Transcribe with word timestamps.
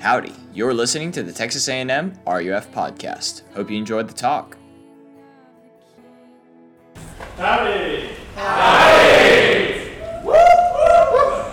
Howdy, 0.00 0.32
you're 0.54 0.74
listening 0.74 1.10
to 1.10 1.24
the 1.24 1.32
Texas 1.32 1.68
A&M 1.68 2.12
RUF 2.24 2.70
podcast. 2.70 3.42
Hope 3.54 3.68
you 3.68 3.76
enjoyed 3.76 4.06
the 4.06 4.14
talk. 4.14 4.56
Howdy. 7.36 8.10
Howdy. 8.36 9.90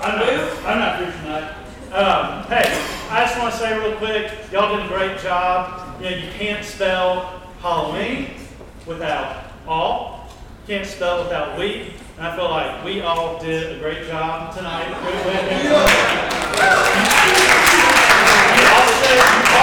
I'm 0.04 0.20
not, 0.20 0.58
I'm 0.63 0.80
not 0.80 1.00
here 1.00 1.12
tonight. 1.12 1.55
Um, 1.91 2.44
hey, 2.44 2.86
I 3.09 3.26
just 3.26 3.39
want 3.39 3.52
to 3.52 3.59
say 3.59 3.80
real 3.80 3.98
quick, 3.98 4.31
y'all 4.52 4.77
did 4.77 4.86
a 4.86 4.89
great 4.89 5.18
job. 5.21 6.00
You 6.00 6.12
know, 6.12 6.16
you 6.18 6.30
can't 6.34 6.64
spell 6.64 7.41
Halloween 7.62 8.30
without 8.86 9.54
all. 9.68 10.30
You 10.68 10.75
can't 10.75 10.88
spell 10.88 11.23
without 11.23 11.57
we. 11.57 11.93
And 12.18 12.27
I 12.27 12.36
feel 12.36 12.52
like 12.52 12.86
we 12.86 13.02
all 13.02 13.39
did 13.41 13.75
a 13.75 13.80
great 13.80 14.05
job 14.07 14.55
tonight. 14.55 14.88
You 15.64 16.05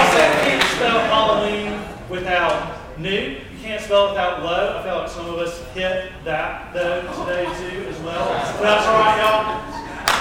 also 0.03 0.19
can't 0.43 0.63
spell 0.75 0.99
Halloween 0.99 1.79
without 2.09 2.99
new. 2.99 3.37
You 3.39 3.59
can't 3.61 3.81
spell 3.81 4.07
it 4.07 4.09
without 4.09 4.43
low. 4.43 4.77
I 4.77 4.83
feel 4.83 4.97
like 4.97 5.09
some 5.09 5.27
of 5.27 5.35
us 5.39 5.63
hit 5.73 6.11
that 6.25 6.73
though 6.73 7.01
today 7.23 7.45
too 7.45 7.87
as 7.87 7.97
well. 7.99 8.27
But 8.57 8.61
that's 8.61 8.85
all 8.85 8.99
right, 8.99 9.17
y'all. 9.23 9.63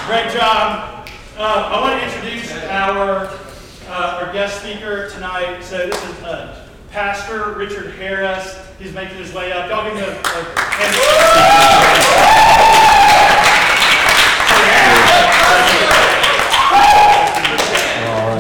Great 0.07 0.33
job. 0.33 1.09
Uh, 1.37 1.71
I 1.73 1.81
want 1.81 2.01
to 2.01 2.07
introduce 2.07 2.53
our 2.71 3.27
uh, 3.89 4.21
our 4.21 4.33
guest 4.33 4.61
speaker 4.61 5.11
tonight. 5.11 5.63
So 5.63 5.87
this 5.89 6.05
is 6.05 6.23
uh, 6.23 6.69
Pastor 6.91 7.53
Richard 7.55 7.95
Harris. 7.95 8.57
He's 8.79 8.93
making 8.93 9.17
his 9.17 9.35
way 9.35 9.53
up. 9.53 9.69
Y'all 9.69 9.85
give 9.85 9.99
him 9.99 10.05
a, 10.05 10.13
a 10.13 10.61
hand. 10.71 12.03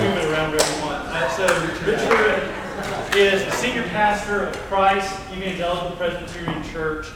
Move 0.02 0.16
it 0.16 0.24
around 0.30 0.50
wherever 0.52 0.74
you 0.74 0.82
want. 0.82 1.02
Uh, 1.08 1.28
so 1.30 1.44
Richard 1.84 2.62
is 3.16 3.44
the 3.44 3.50
senior 3.52 3.82
pastor 4.12 4.44
of 4.44 4.56
Christ 4.68 5.18
Evangelical 5.34 5.96
Presbyterian 5.96 6.62
Church 6.64 7.06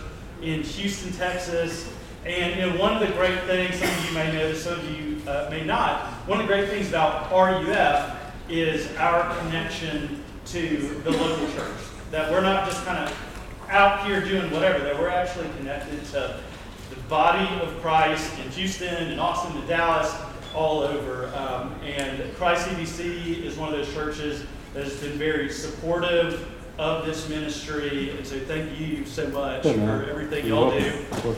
in 0.41 0.63
Houston, 0.63 1.13
Texas. 1.13 1.93
And 2.25 2.59
you 2.59 2.71
know, 2.71 2.81
one 2.81 2.95
of 2.95 3.07
the 3.07 3.15
great 3.15 3.39
things, 3.43 3.75
some 3.75 3.91
of 3.91 4.09
you 4.09 4.15
may 4.15 4.33
know, 4.33 4.55
some 4.55 4.81
of 4.81 4.91
you 4.91 5.21
uh, 5.29 5.49
may 5.51 5.63
not, 5.63 6.13
one 6.27 6.41
of 6.41 6.47
the 6.47 6.51
great 6.55 6.71
things 6.71 6.89
about 6.89 7.31
RUF 7.31 8.33
is 8.49 8.91
our 8.97 9.39
connection 9.41 10.25
to 10.47 11.03
the 11.05 11.11
local 11.11 11.47
church. 11.49 11.77
That 12.13 12.33
we're 12.33 12.41
not 12.41 12.67
just 12.67 12.83
kind 12.87 12.97
of 12.97 13.69
out 13.69 14.07
here 14.07 14.25
doing 14.25 14.51
whatever, 14.51 14.83
that 14.83 14.99
we're 14.99 15.11
actually 15.11 15.51
connected 15.59 16.03
to 16.13 16.41
the 16.89 16.97
body 17.11 17.47
of 17.61 17.79
Christ 17.83 18.33
in 18.39 18.51
Houston 18.53 19.11
and 19.11 19.21
Austin 19.21 19.55
and 19.55 19.69
Dallas, 19.69 20.15
all 20.55 20.81
over. 20.81 21.27
Um, 21.37 21.75
and 21.85 22.35
Christ 22.37 22.69
EPC 22.69 23.43
is 23.43 23.59
one 23.59 23.69
of 23.71 23.79
those 23.79 23.93
churches 23.93 24.47
that 24.73 24.85
has 24.85 24.99
been 24.99 25.19
very 25.19 25.51
supportive 25.51 26.56
of 26.79 27.07
this 27.07 27.29
ministry. 27.29 28.11
And 28.11 28.27
so 28.27 28.39
thank 28.41 28.79
you 28.79 29.05
so 29.07 29.29
much 29.29 29.63
for 29.63 30.09
everything 30.09 30.47
y'all 30.47 30.71
do 30.71 30.93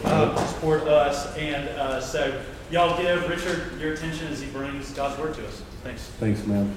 uh, 0.04 0.36
to 0.36 0.48
support 0.48 0.82
us. 0.82 1.36
And 1.36 1.68
uh, 1.70 2.00
so 2.00 2.40
y'all 2.70 3.00
give 3.00 3.28
Richard 3.28 3.80
your 3.80 3.92
attention 3.94 4.28
as 4.28 4.40
he 4.40 4.50
brings 4.50 4.90
God's 4.92 5.18
word 5.20 5.34
to 5.34 5.46
us. 5.46 5.62
Thanks. 5.82 6.02
Thanks, 6.18 6.44
man. 6.46 6.74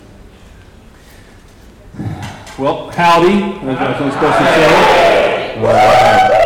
Well, 2.58 2.92
howdy, 2.92 3.44
as 3.68 3.78
I 3.78 4.02
was 4.02 4.14
supposed 4.14 4.38
to 4.38 4.45
say. 4.45 5.58
All 5.58 5.64
right. 5.64 6.38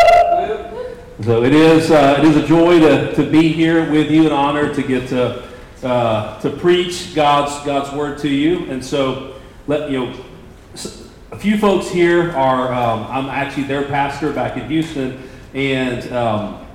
So 1.23 1.44
it 1.44 1.53
is, 1.53 1.91
uh, 1.91 2.17
it 2.19 2.25
is 2.25 2.35
a 2.35 2.45
joy 2.45 2.79
to, 2.79 3.13
to 3.16 3.29
be 3.29 3.52
here 3.52 3.89
with 3.89 4.11
you, 4.11 4.27
an 4.27 4.33
honor 4.33 4.73
to 4.73 4.83
get 4.83 5.07
to, 5.09 5.47
uh, 5.83 6.39
to 6.41 6.50
preach 6.50 7.16
God's, 7.16 7.66
God's 7.66 7.91
word 7.95 8.17
to 8.19 8.29
you. 8.29 8.69
And 8.69 8.83
so, 8.83 9.39
let, 9.67 9.89
you 9.89 10.05
know, 10.05 10.25
a 11.31 11.37
few 11.37 11.57
folks 11.57 11.89
here 11.89 12.31
are, 12.31 12.72
um, 12.73 13.07
I'm 13.09 13.29
actually 13.29 13.63
their 13.63 13.83
pastor 13.83 14.31
back 14.31 14.57
in 14.57 14.67
Houston, 14.69 15.22
and, 15.53 16.11
um, 16.13 16.66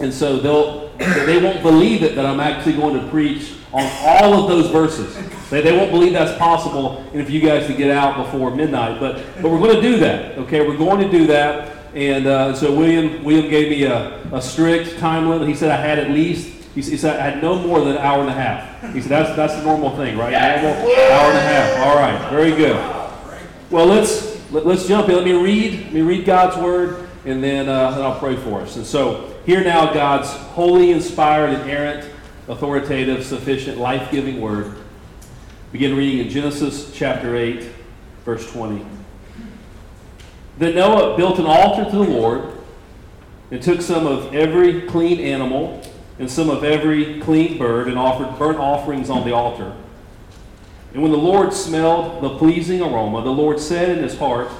and 0.00 0.12
so 0.12 0.38
they'll, 0.38 0.88
they 1.26 1.42
won't 1.42 1.62
believe 1.62 2.02
it 2.02 2.14
that 2.14 2.24
I'm 2.24 2.40
actually 2.40 2.74
going 2.74 3.00
to 3.00 3.08
preach 3.10 3.54
on 3.72 3.88
all 4.00 4.34
of 4.34 4.48
those 4.48 4.70
verses. 4.70 5.14
They, 5.50 5.60
they 5.60 5.76
won't 5.76 5.90
believe 5.90 6.14
that's 6.14 6.36
possible, 6.38 7.04
and 7.12 7.20
if 7.20 7.30
you 7.30 7.40
guys 7.40 7.66
to 7.66 7.74
get 7.74 7.90
out 7.90 8.16
before 8.16 8.54
midnight. 8.54 8.98
But, 8.98 9.24
but 9.42 9.50
we're 9.50 9.58
going 9.58 9.76
to 9.76 9.82
do 9.82 9.98
that, 9.98 10.38
okay? 10.38 10.66
We're 10.66 10.76
going 10.76 11.00
to 11.00 11.10
do 11.10 11.26
that. 11.28 11.76
And 11.94 12.26
uh, 12.26 12.54
so 12.54 12.74
William, 12.74 13.24
William 13.24 13.48
gave 13.50 13.70
me 13.70 13.84
a, 13.84 14.22
a 14.32 14.40
strict 14.40 14.98
time 14.98 15.28
limit. 15.28 15.48
He 15.48 15.54
said 15.54 15.70
I 15.70 15.76
had 15.76 15.98
at 15.98 16.10
least, 16.10 16.54
he 16.74 16.82
said 16.82 17.18
I 17.18 17.30
had 17.30 17.42
no 17.42 17.58
more 17.58 17.80
than 17.80 17.90
an 17.90 17.98
hour 17.98 18.20
and 18.20 18.30
a 18.30 18.34
half. 18.34 18.92
He 18.94 19.00
said 19.00 19.10
that's, 19.10 19.36
that's 19.36 19.54
the 19.54 19.64
normal 19.64 19.96
thing, 19.96 20.16
right? 20.16 20.32
Normal 20.62 20.80
hour 20.80 21.30
and 21.30 21.38
a 21.38 21.40
half. 21.40 21.86
All 21.86 21.96
right, 21.96 22.30
very 22.30 22.52
good. 22.52 22.97
Well, 23.70 23.84
let's 23.84 24.50
let, 24.50 24.64
let's 24.64 24.88
jump 24.88 25.10
in. 25.10 25.16
Let 25.16 25.24
me 25.24 25.32
read. 25.32 25.84
Let 25.84 25.92
me 25.92 26.00
read 26.00 26.24
God's 26.24 26.56
word, 26.56 27.08
and 27.26 27.44
then 27.44 27.68
uh, 27.68 27.90
then 27.90 28.02
I'll 28.02 28.18
pray 28.18 28.36
for 28.36 28.62
us. 28.62 28.76
And 28.76 28.86
so, 28.86 29.34
hear 29.44 29.62
now 29.62 29.92
God's 29.92 30.30
holy, 30.30 30.90
inspired, 30.90 31.50
inerrant, 31.50 32.10
authoritative, 32.48 33.26
sufficient, 33.26 33.76
life-giving 33.76 34.40
word. 34.40 34.74
Begin 35.70 35.94
reading 35.94 36.24
in 36.24 36.30
Genesis 36.30 36.92
chapter 36.94 37.36
eight, 37.36 37.70
verse 38.24 38.50
twenty. 38.50 38.86
Then 40.56 40.74
Noah 40.74 41.16
built 41.18 41.38
an 41.38 41.44
altar 41.44 41.84
to 41.84 41.96
the 41.96 42.10
Lord, 42.10 42.54
and 43.50 43.62
took 43.62 43.82
some 43.82 44.06
of 44.06 44.34
every 44.34 44.82
clean 44.82 45.20
animal 45.20 45.82
and 46.18 46.30
some 46.30 46.48
of 46.48 46.64
every 46.64 47.20
clean 47.20 47.58
bird, 47.58 47.86
and 47.86 47.98
offered 47.98 48.38
burnt 48.38 48.58
offerings 48.58 49.10
on 49.10 49.24
the 49.24 49.34
altar. 49.34 49.76
And 50.98 51.04
when 51.04 51.12
the 51.12 51.18
Lord 51.18 51.52
smelled 51.52 52.24
the 52.24 52.38
pleasing 52.38 52.82
aroma, 52.82 53.22
the 53.22 53.30
Lord 53.30 53.60
said 53.60 53.96
in 53.96 54.02
his 54.02 54.18
heart, 54.18 54.50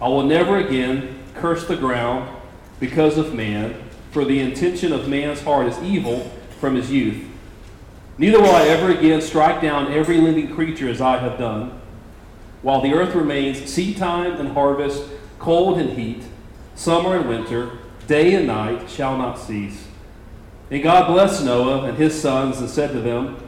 I 0.00 0.06
will 0.06 0.22
never 0.22 0.56
again 0.56 1.18
curse 1.34 1.66
the 1.66 1.74
ground 1.74 2.36
because 2.78 3.18
of 3.18 3.34
man, 3.34 3.74
for 4.12 4.24
the 4.24 4.38
intention 4.38 4.92
of 4.92 5.08
man's 5.08 5.42
heart 5.42 5.66
is 5.66 5.76
evil 5.80 6.30
from 6.60 6.76
his 6.76 6.92
youth. 6.92 7.26
Neither 8.16 8.40
will 8.40 8.54
I 8.54 8.68
ever 8.68 8.92
again 8.92 9.20
strike 9.20 9.60
down 9.60 9.92
every 9.92 10.18
living 10.18 10.54
creature 10.54 10.88
as 10.88 11.00
I 11.00 11.18
have 11.18 11.36
done. 11.36 11.80
While 12.62 12.80
the 12.80 12.94
earth 12.94 13.16
remains, 13.16 13.64
seed 13.64 13.96
time 13.96 14.34
and 14.34 14.50
harvest, 14.50 15.02
cold 15.40 15.80
and 15.80 15.98
heat, 15.98 16.22
summer 16.76 17.16
and 17.16 17.28
winter, 17.28 17.72
day 18.06 18.34
and 18.34 18.46
night 18.46 18.88
shall 18.88 19.18
not 19.18 19.36
cease. 19.36 19.88
And 20.70 20.80
God 20.80 21.08
blessed 21.08 21.44
Noah 21.44 21.86
and 21.86 21.98
his 21.98 22.22
sons 22.22 22.60
and 22.60 22.70
said 22.70 22.92
to 22.92 23.00
them, 23.00 23.47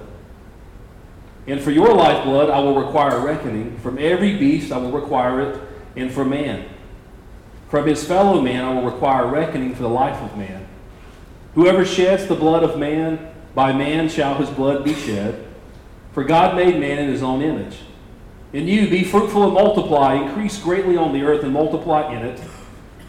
And 1.47 1.59
for 1.59 1.71
your 1.71 1.93
lifeblood 1.93 2.49
I 2.49 2.59
will 2.59 2.79
require 2.79 3.19
reckoning. 3.19 3.77
From 3.79 3.97
every 3.97 4.37
beast 4.37 4.71
I 4.71 4.77
will 4.77 4.91
require 4.91 5.41
it, 5.41 5.61
and 5.95 6.11
for 6.11 6.23
man. 6.23 6.67
From 7.69 7.87
his 7.87 8.03
fellow 8.03 8.41
man 8.41 8.63
I 8.63 8.73
will 8.73 8.89
require 8.89 9.27
reckoning 9.27 9.73
for 9.73 9.83
the 9.83 9.89
life 9.89 10.21
of 10.21 10.37
man. 10.37 10.67
Whoever 11.55 11.85
sheds 11.85 12.27
the 12.27 12.35
blood 12.35 12.63
of 12.63 12.77
man, 12.77 13.33
by 13.55 13.73
man 13.73 14.07
shall 14.07 14.35
his 14.35 14.49
blood 14.49 14.85
be 14.85 14.93
shed. 14.93 15.47
For 16.13 16.23
God 16.23 16.55
made 16.55 16.79
man 16.79 16.99
in 16.99 17.09
his 17.09 17.23
own 17.23 17.41
image. 17.41 17.79
And 18.53 18.67
you 18.67 18.89
be 18.89 19.03
fruitful 19.03 19.45
and 19.45 19.53
multiply, 19.53 20.15
increase 20.15 20.61
greatly 20.61 20.97
on 20.97 21.13
the 21.13 21.23
earth 21.23 21.43
and 21.43 21.53
multiply 21.53 22.13
in 22.13 22.23
it. 22.23 22.41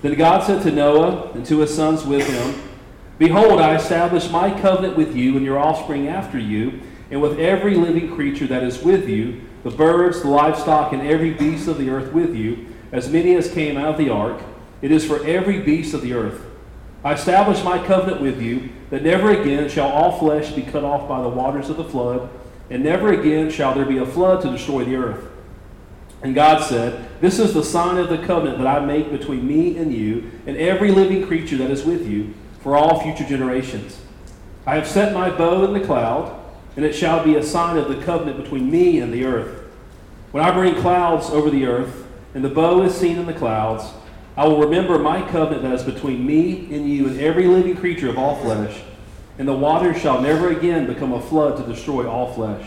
Then 0.00 0.14
God 0.14 0.44
said 0.44 0.62
to 0.62 0.70
Noah 0.70 1.32
and 1.32 1.44
to 1.46 1.58
his 1.60 1.74
sons 1.74 2.04
with 2.04 2.26
him, 2.28 2.70
Behold, 3.18 3.60
I 3.60 3.76
establish 3.76 4.30
my 4.30 4.50
covenant 4.60 4.96
with 4.96 5.14
you 5.16 5.36
and 5.36 5.44
your 5.44 5.58
offspring 5.58 6.08
after 6.08 6.38
you, 6.38 6.80
and 7.12 7.20
with 7.20 7.38
every 7.38 7.74
living 7.74 8.14
creature 8.14 8.46
that 8.46 8.62
is 8.64 8.82
with 8.82 9.06
you, 9.06 9.42
the 9.64 9.70
birds, 9.70 10.22
the 10.22 10.28
livestock, 10.28 10.94
and 10.94 11.02
every 11.02 11.30
beast 11.30 11.68
of 11.68 11.76
the 11.76 11.90
earth 11.90 12.10
with 12.10 12.34
you, 12.34 12.66
as 12.90 13.10
many 13.10 13.34
as 13.36 13.52
came 13.52 13.76
out 13.76 13.90
of 13.90 13.98
the 13.98 14.08
ark. 14.08 14.42
It 14.80 14.90
is 14.90 15.04
for 15.04 15.22
every 15.26 15.60
beast 15.60 15.92
of 15.92 16.00
the 16.00 16.14
earth. 16.14 16.40
I 17.04 17.12
establish 17.12 17.62
my 17.62 17.84
covenant 17.86 18.22
with 18.22 18.40
you, 18.40 18.70
that 18.88 19.02
never 19.02 19.30
again 19.30 19.68
shall 19.68 19.90
all 19.90 20.18
flesh 20.18 20.52
be 20.52 20.62
cut 20.62 20.84
off 20.84 21.06
by 21.06 21.20
the 21.20 21.28
waters 21.28 21.68
of 21.68 21.76
the 21.76 21.84
flood, 21.84 22.30
and 22.70 22.82
never 22.82 23.12
again 23.12 23.50
shall 23.50 23.74
there 23.74 23.84
be 23.84 23.98
a 23.98 24.06
flood 24.06 24.40
to 24.42 24.50
destroy 24.50 24.82
the 24.84 24.96
earth. 24.96 25.30
And 26.22 26.34
God 26.34 26.64
said, 26.64 27.08
This 27.20 27.38
is 27.38 27.52
the 27.52 27.64
sign 27.64 27.98
of 27.98 28.08
the 28.08 28.24
covenant 28.26 28.56
that 28.56 28.66
I 28.66 28.80
make 28.80 29.10
between 29.10 29.46
me 29.46 29.76
and 29.76 29.92
you, 29.92 30.30
and 30.46 30.56
every 30.56 30.90
living 30.90 31.26
creature 31.26 31.58
that 31.58 31.70
is 31.70 31.84
with 31.84 32.08
you, 32.08 32.32
for 32.60 32.74
all 32.74 33.02
future 33.02 33.28
generations. 33.28 34.00
I 34.66 34.76
have 34.76 34.88
set 34.88 35.12
my 35.12 35.28
bow 35.28 35.64
in 35.64 35.74
the 35.74 35.84
cloud, 35.84 36.41
and 36.76 36.84
it 36.84 36.94
shall 36.94 37.22
be 37.24 37.36
a 37.36 37.42
sign 37.42 37.76
of 37.76 37.88
the 37.88 38.02
covenant 38.02 38.42
between 38.42 38.70
me 38.70 39.00
and 39.00 39.12
the 39.12 39.24
earth. 39.24 39.62
When 40.30 40.42
I 40.42 40.50
bring 40.50 40.74
clouds 40.76 41.28
over 41.30 41.50
the 41.50 41.66
earth, 41.66 42.06
and 42.34 42.42
the 42.42 42.48
bow 42.48 42.82
is 42.82 42.94
seen 42.94 43.18
in 43.18 43.26
the 43.26 43.34
clouds, 43.34 43.84
I 44.36 44.46
will 44.46 44.60
remember 44.60 44.98
my 44.98 45.20
covenant 45.30 45.62
that 45.62 45.74
is 45.74 45.82
between 45.82 46.26
me 46.26 46.74
and 46.74 46.88
you 46.88 47.06
and 47.08 47.20
every 47.20 47.46
living 47.46 47.76
creature 47.76 48.08
of 48.08 48.18
all 48.18 48.36
flesh, 48.36 48.80
and 49.38 49.46
the 49.46 49.52
waters 49.52 50.00
shall 50.00 50.22
never 50.22 50.48
again 50.48 50.86
become 50.86 51.12
a 51.12 51.20
flood 51.20 51.58
to 51.58 51.70
destroy 51.70 52.08
all 52.08 52.32
flesh. 52.32 52.66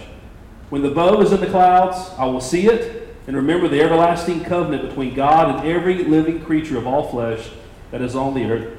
When 0.70 0.84
the 0.84 0.92
bow 0.92 1.22
is 1.22 1.32
in 1.32 1.40
the 1.40 1.48
clouds, 1.48 2.12
I 2.18 2.26
will 2.26 2.42
see 2.42 2.68
it, 2.68 3.16
and 3.26 3.36
remember 3.36 3.68
the 3.68 3.82
everlasting 3.82 4.44
covenant 4.44 4.88
between 4.88 5.16
God 5.16 5.56
and 5.56 5.68
every 5.68 6.04
living 6.04 6.46
creature 6.46 6.78
of 6.78 6.86
all 6.86 7.10
flesh 7.10 7.50
that 7.90 8.02
is 8.02 8.16
on 8.16 8.36
the 8.36 8.46
earth. 8.46 8.78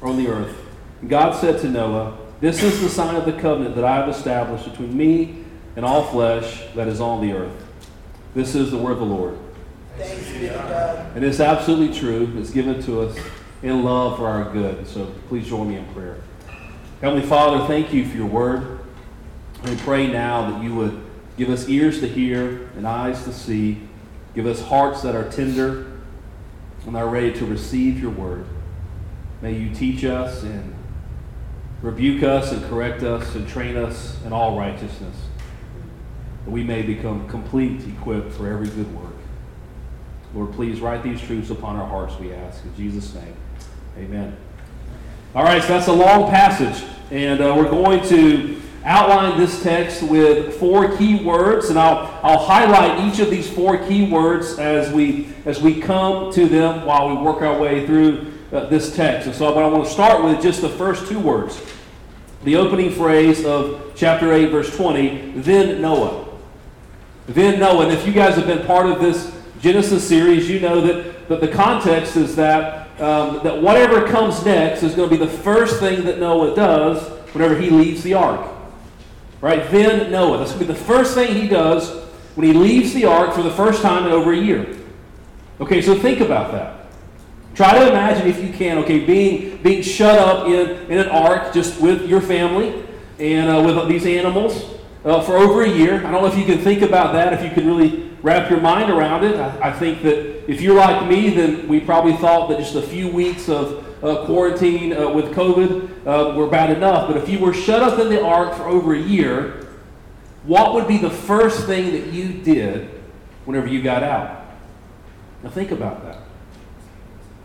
On 0.00 0.16
the 0.16 0.28
earth. 0.28 0.56
And 1.00 1.10
God 1.10 1.34
said 1.40 1.60
to 1.62 1.68
Noah, 1.68 2.16
This 2.40 2.62
is 2.62 2.80
the 2.80 2.88
sign 2.88 3.16
of 3.16 3.24
the 3.24 3.32
covenant 3.32 3.74
that 3.74 3.84
I 3.84 3.96
have 3.96 4.08
established 4.08 4.70
between 4.70 4.96
me 4.96 5.44
and 5.74 5.84
all 5.84 6.04
flesh 6.04 6.62
that 6.76 6.86
is 6.86 7.00
on 7.00 7.20
the 7.20 7.32
earth. 7.32 7.66
This 8.34 8.54
is 8.54 8.70
the 8.70 8.76
word 8.76 8.92
of 8.92 8.98
the 9.00 9.04
Lord. 9.06 9.38
Thanks 9.96 10.30
be 10.30 10.40
to 10.40 10.48
God. 10.50 11.16
And 11.16 11.24
it's 11.24 11.40
absolutely 11.40 11.98
true. 11.98 12.32
It's 12.36 12.50
given 12.50 12.80
to 12.84 13.00
us 13.00 13.18
in 13.62 13.82
love 13.82 14.18
for 14.18 14.28
our 14.28 14.52
good. 14.52 14.86
So 14.86 15.06
please 15.28 15.48
join 15.48 15.68
me 15.68 15.76
in 15.76 15.86
prayer. 15.92 16.18
Heavenly 17.00 17.26
Father, 17.26 17.66
thank 17.66 17.92
you 17.92 18.08
for 18.08 18.16
your 18.16 18.26
word. 18.26 18.80
We 19.64 19.74
pray 19.76 20.06
now 20.06 20.50
that 20.50 20.62
you 20.62 20.76
would 20.76 21.00
give 21.36 21.50
us 21.50 21.68
ears 21.68 21.98
to 22.00 22.08
hear 22.08 22.70
and 22.76 22.86
eyes 22.86 23.24
to 23.24 23.32
see. 23.32 23.80
Give 24.36 24.46
us 24.46 24.62
hearts 24.62 25.02
that 25.02 25.16
are 25.16 25.28
tender 25.28 25.86
and 26.86 26.96
are 26.96 27.08
ready 27.08 27.32
to 27.32 27.44
receive 27.44 28.00
your 28.00 28.12
word. 28.12 28.46
May 29.42 29.54
you 29.54 29.74
teach 29.74 30.04
us 30.04 30.44
and 30.44 30.74
rebuke 31.82 32.22
us 32.22 32.52
and 32.52 32.64
correct 32.64 33.02
us 33.02 33.34
and 33.34 33.48
train 33.48 33.76
us 33.76 34.16
in 34.24 34.32
all 34.32 34.58
righteousness. 34.58 35.16
That 36.44 36.50
we 36.50 36.64
may 36.64 36.82
become 36.82 37.28
complete, 37.28 37.86
equipped 37.86 38.32
for 38.32 38.50
every 38.50 38.68
good 38.68 38.92
work. 38.94 39.14
Lord, 40.34 40.52
please 40.52 40.80
write 40.80 41.02
these 41.02 41.20
truths 41.20 41.50
upon 41.50 41.76
our 41.76 41.86
hearts, 41.86 42.18
we 42.18 42.32
ask. 42.32 42.64
In 42.64 42.74
Jesus' 42.76 43.14
name, 43.14 43.34
amen. 43.96 44.36
All 45.34 45.44
right, 45.44 45.62
so 45.62 45.68
that's 45.68 45.88
a 45.88 45.92
long 45.92 46.30
passage, 46.30 46.86
and 47.10 47.40
uh, 47.40 47.54
we're 47.56 47.70
going 47.70 48.06
to 48.08 48.60
outline 48.84 49.38
this 49.38 49.62
text 49.62 50.02
with 50.02 50.54
four 50.58 50.96
key 50.96 51.22
words, 51.22 51.68
and 51.68 51.78
I'll, 51.78 52.18
I'll 52.22 52.38
highlight 52.38 53.06
each 53.06 53.20
of 53.20 53.30
these 53.30 53.48
four 53.48 53.78
key 53.86 54.10
words 54.10 54.58
as 54.58 54.92
we, 54.92 55.28
as 55.44 55.60
we 55.60 55.80
come 55.80 56.32
to 56.32 56.46
them 56.46 56.86
while 56.86 57.08
we 57.08 57.22
work 57.22 57.42
our 57.42 57.58
way 57.58 57.86
through 57.86 58.37
uh, 58.52 58.66
this 58.66 58.94
text. 58.94 59.26
And 59.26 59.36
so, 59.36 59.52
but 59.54 59.62
I 59.62 59.68
want 59.68 59.84
to 59.84 59.90
start 59.90 60.24
with 60.24 60.42
just 60.42 60.60
the 60.62 60.68
first 60.68 61.06
two 61.08 61.18
words. 61.18 61.60
The 62.44 62.56
opening 62.56 62.90
phrase 62.90 63.44
of 63.44 63.92
chapter 63.94 64.32
8, 64.32 64.46
verse 64.46 64.74
20, 64.76 65.32
then 65.40 65.82
Noah. 65.82 66.26
Then 67.26 67.60
Noah. 67.60 67.84
And 67.84 67.92
if 67.92 68.06
you 68.06 68.12
guys 68.12 68.36
have 68.36 68.46
been 68.46 68.64
part 68.66 68.86
of 68.86 69.00
this 69.00 69.34
Genesis 69.60 70.06
series, 70.06 70.48
you 70.48 70.60
know 70.60 70.80
that, 70.80 71.28
that 71.28 71.40
the 71.40 71.48
context 71.48 72.16
is 72.16 72.36
that, 72.36 72.88
um, 73.00 73.40
that 73.42 73.60
whatever 73.60 74.06
comes 74.06 74.44
next 74.44 74.82
is 74.82 74.94
going 74.94 75.10
to 75.10 75.16
be 75.16 75.22
the 75.22 75.30
first 75.30 75.80
thing 75.80 76.04
that 76.04 76.18
Noah 76.18 76.54
does 76.54 77.06
whenever 77.34 77.58
he 77.58 77.70
leaves 77.70 78.02
the 78.02 78.14
ark. 78.14 78.48
Right? 79.40 79.68
Then 79.70 80.10
Noah. 80.10 80.38
That's 80.38 80.52
going 80.52 80.66
to 80.66 80.72
be 80.72 80.78
the 80.78 80.84
first 80.84 81.14
thing 81.14 81.34
he 81.34 81.48
does 81.48 82.04
when 82.34 82.46
he 82.46 82.52
leaves 82.52 82.94
the 82.94 83.04
ark 83.04 83.34
for 83.34 83.42
the 83.42 83.50
first 83.50 83.82
time 83.82 84.06
in 84.06 84.12
over 84.12 84.32
a 84.32 84.38
year. 84.38 84.76
Okay, 85.60 85.82
so 85.82 85.98
think 85.98 86.20
about 86.20 86.52
that. 86.52 86.77
Try 87.58 87.76
to 87.76 87.88
imagine, 87.88 88.28
if 88.28 88.40
you 88.40 88.52
can, 88.52 88.78
okay, 88.78 89.00
being, 89.00 89.60
being 89.64 89.82
shut 89.82 90.16
up 90.16 90.46
in, 90.46 90.92
in 90.92 90.98
an 90.98 91.08
ark 91.08 91.52
just 91.52 91.80
with 91.80 92.08
your 92.08 92.20
family 92.20 92.86
and 93.18 93.50
uh, 93.50 93.60
with 93.60 93.88
these 93.88 94.06
animals 94.06 94.76
uh, 95.04 95.20
for 95.22 95.36
over 95.36 95.64
a 95.64 95.68
year. 95.68 95.96
I 96.06 96.12
don't 96.12 96.22
know 96.22 96.26
if 96.26 96.38
you 96.38 96.44
can 96.44 96.58
think 96.58 96.82
about 96.82 97.14
that, 97.14 97.32
if 97.32 97.42
you 97.42 97.50
can 97.50 97.66
really 97.66 98.10
wrap 98.22 98.48
your 98.48 98.60
mind 98.60 98.92
around 98.92 99.24
it. 99.24 99.34
I, 99.34 99.70
I 99.70 99.72
think 99.72 100.02
that 100.04 100.48
if 100.48 100.60
you're 100.60 100.76
like 100.76 101.08
me, 101.08 101.30
then 101.30 101.66
we 101.66 101.80
probably 101.80 102.12
thought 102.12 102.48
that 102.50 102.58
just 102.58 102.76
a 102.76 102.82
few 102.82 103.08
weeks 103.08 103.48
of 103.48 104.04
uh, 104.04 104.24
quarantine 104.24 104.92
uh, 104.92 105.10
with 105.10 105.34
COVID 105.34 106.06
uh, 106.06 106.36
were 106.36 106.46
bad 106.46 106.70
enough. 106.70 107.08
But 107.08 107.16
if 107.16 107.28
you 107.28 107.40
were 107.40 107.52
shut 107.52 107.82
up 107.82 107.98
in 107.98 108.08
the 108.08 108.24
ark 108.24 108.54
for 108.54 108.68
over 108.68 108.94
a 108.94 109.00
year, 109.00 109.66
what 110.44 110.74
would 110.74 110.86
be 110.86 110.98
the 110.98 111.10
first 111.10 111.66
thing 111.66 111.90
that 111.90 112.12
you 112.12 112.34
did 112.34 112.88
whenever 113.46 113.66
you 113.66 113.82
got 113.82 114.04
out? 114.04 114.46
Now 115.42 115.50
think 115.50 115.72
about 115.72 116.04
that. 116.04 116.27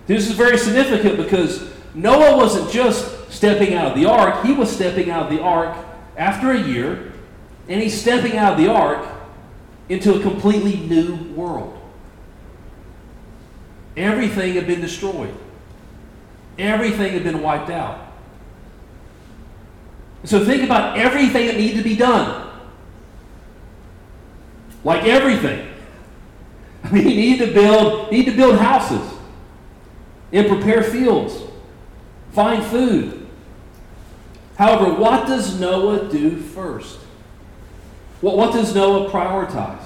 This 0.05 0.29
is 0.29 0.35
very 0.35 0.57
significant 0.57 1.17
because 1.17 1.69
Noah 1.93 2.37
wasn't 2.37 2.71
just 2.71 3.31
stepping 3.31 3.73
out 3.73 3.91
of 3.91 3.97
the 3.97 4.05
ark, 4.05 4.45
he 4.45 4.53
was 4.53 4.73
stepping 4.73 5.09
out 5.09 5.23
of 5.23 5.29
the 5.29 5.41
ark 5.41 5.77
after 6.17 6.51
a 6.51 6.59
year, 6.59 7.11
and 7.69 7.81
he's 7.81 7.99
stepping 7.99 8.37
out 8.37 8.53
of 8.53 8.59
the 8.59 8.71
ark 8.71 9.07
into 9.89 10.15
a 10.15 10.21
completely 10.21 10.77
new 10.77 11.15
world. 11.33 11.79
Everything 13.95 14.53
had 14.53 14.67
been 14.67 14.81
destroyed. 14.81 15.35
Everything 16.57 17.13
had 17.13 17.23
been 17.23 17.41
wiped 17.41 17.69
out. 17.69 18.11
So 20.23 20.43
think 20.43 20.63
about 20.63 20.97
everything 20.97 21.47
that 21.47 21.57
needed 21.57 21.77
to 21.77 21.83
be 21.83 21.95
done. 21.95 22.49
Like 24.83 25.03
everything. 25.05 25.67
I 26.83 26.91
mean, 26.91 27.07
you 27.07 27.15
need 27.15 27.39
to 27.39 27.53
build, 27.53 28.11
need 28.11 28.25
to 28.25 28.35
build 28.35 28.57
houses 28.57 29.12
and 30.33 30.47
prepare 30.47 30.83
fields, 30.83 31.39
find 32.31 32.63
food. 32.65 33.27
However, 34.57 34.93
what 34.93 35.27
does 35.27 35.59
Noah 35.59 36.09
do 36.09 36.35
first? 36.35 36.99
What, 38.21 38.35
what 38.35 38.53
does 38.53 38.75
Noah 38.75 39.09
prioritize? 39.09 39.83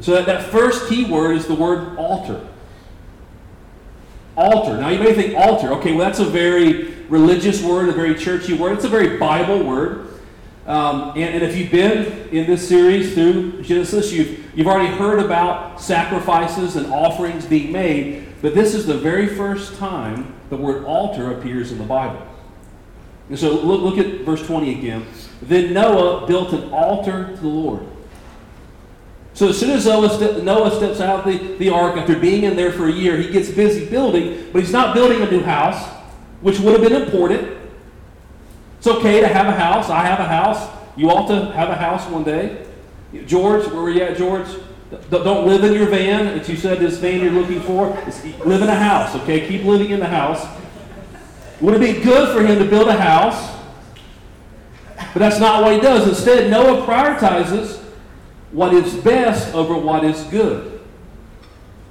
So 0.00 0.12
that, 0.12 0.26
that 0.26 0.50
first 0.50 0.88
key 0.88 1.04
word 1.04 1.36
is 1.36 1.46
the 1.46 1.54
word 1.54 1.96
altar. 1.96 2.46
Altar. 4.36 4.76
Now 4.76 4.88
you 4.88 4.98
may 4.98 5.14
think 5.14 5.34
altar. 5.36 5.72
Okay, 5.74 5.92
well 5.92 6.06
that's 6.06 6.18
a 6.18 6.24
very 6.24 6.92
religious 7.08 7.62
word, 7.62 7.88
a 7.88 7.92
very 7.92 8.14
churchy 8.14 8.54
word. 8.54 8.72
It's 8.72 8.84
a 8.84 8.88
very 8.88 9.16
Bible 9.18 9.64
word. 9.64 10.03
Um, 10.66 11.10
and, 11.10 11.34
and, 11.34 11.42
if 11.42 11.56
you've 11.56 11.70
been 11.70 12.28
in 12.30 12.46
this 12.46 12.66
series 12.66 13.12
through 13.12 13.62
Genesis, 13.62 14.10
you've, 14.12 14.56
you've 14.56 14.66
already 14.66 14.94
heard 14.96 15.18
about 15.18 15.78
sacrifices 15.78 16.76
and 16.76 16.86
offerings 16.86 17.44
being 17.44 17.70
made, 17.70 18.26
but 18.40 18.54
this 18.54 18.74
is 18.74 18.86
the 18.86 18.96
very 18.96 19.26
first 19.26 19.76
time 19.76 20.34
the 20.48 20.56
word 20.56 20.86
altar 20.86 21.32
appears 21.32 21.70
in 21.70 21.76
the 21.76 21.84
Bible. 21.84 22.26
And 23.28 23.38
so 23.38 23.52
look, 23.60 23.82
look 23.82 23.98
at 23.98 24.22
verse 24.22 24.46
20 24.46 24.78
again. 24.78 25.06
Then 25.42 25.74
Noah 25.74 26.26
built 26.26 26.54
an 26.54 26.70
altar 26.70 27.34
to 27.34 27.40
the 27.40 27.46
Lord. 27.46 27.86
So 29.34 29.48
as 29.48 29.58
soon 29.58 29.70
as 29.70 29.84
Noah, 29.84 30.70
steps 30.70 31.00
out 31.00 31.20
of 31.20 31.24
the, 31.26 31.56
the 31.56 31.68
ark 31.68 31.96
after 31.96 32.16
being 32.16 32.44
in 32.44 32.56
there 32.56 32.72
for 32.72 32.86
a 32.86 32.92
year, 32.92 33.16
he 33.16 33.30
gets 33.30 33.50
busy 33.50 33.84
building, 33.84 34.48
but 34.52 34.60
he's 34.60 34.72
not 34.72 34.94
building 34.94 35.22
a 35.22 35.30
new 35.30 35.42
house, 35.42 35.90
which 36.40 36.60
would 36.60 36.72
have 36.72 36.88
been 36.88 37.02
important. 37.02 37.63
It's 38.84 38.94
okay 38.98 39.22
to 39.22 39.28
have 39.28 39.46
a 39.46 39.56
house. 39.58 39.88
I 39.88 40.04
have 40.04 40.20
a 40.20 40.28
house. 40.28 40.70
You 40.94 41.08
ought 41.08 41.26
to 41.28 41.52
have 41.52 41.70
a 41.70 41.74
house 41.74 42.06
one 42.10 42.22
day. 42.22 42.66
George, 43.24 43.66
where 43.68 43.80
were 43.80 43.88
you 43.88 44.02
at, 44.02 44.18
George? 44.18 44.46
Don't 45.08 45.46
live 45.46 45.64
in 45.64 45.72
your 45.72 45.86
van 45.86 46.36
that 46.36 46.46
you 46.50 46.54
said 46.54 46.80
this 46.80 46.98
van 46.98 47.20
you're 47.22 47.32
looking 47.32 47.62
for. 47.62 47.86
live 48.44 48.60
in 48.60 48.68
a 48.68 48.74
house, 48.74 49.14
okay? 49.22 49.48
Keep 49.48 49.64
living 49.64 49.88
in 49.88 50.00
the 50.00 50.06
house. 50.06 50.46
Would 51.62 51.76
it 51.76 51.80
be 51.80 52.02
good 52.02 52.36
for 52.36 52.46
him 52.46 52.58
to 52.58 52.66
build 52.66 52.88
a 52.88 53.00
house? 53.00 53.58
But 55.14 55.20
that's 55.20 55.40
not 55.40 55.62
what 55.62 55.72
he 55.72 55.80
does. 55.80 56.06
Instead, 56.06 56.50
Noah 56.50 56.86
prioritizes 56.86 57.82
what 58.52 58.74
is 58.74 58.94
best 58.96 59.54
over 59.54 59.78
what 59.78 60.04
is 60.04 60.24
good. 60.24 60.78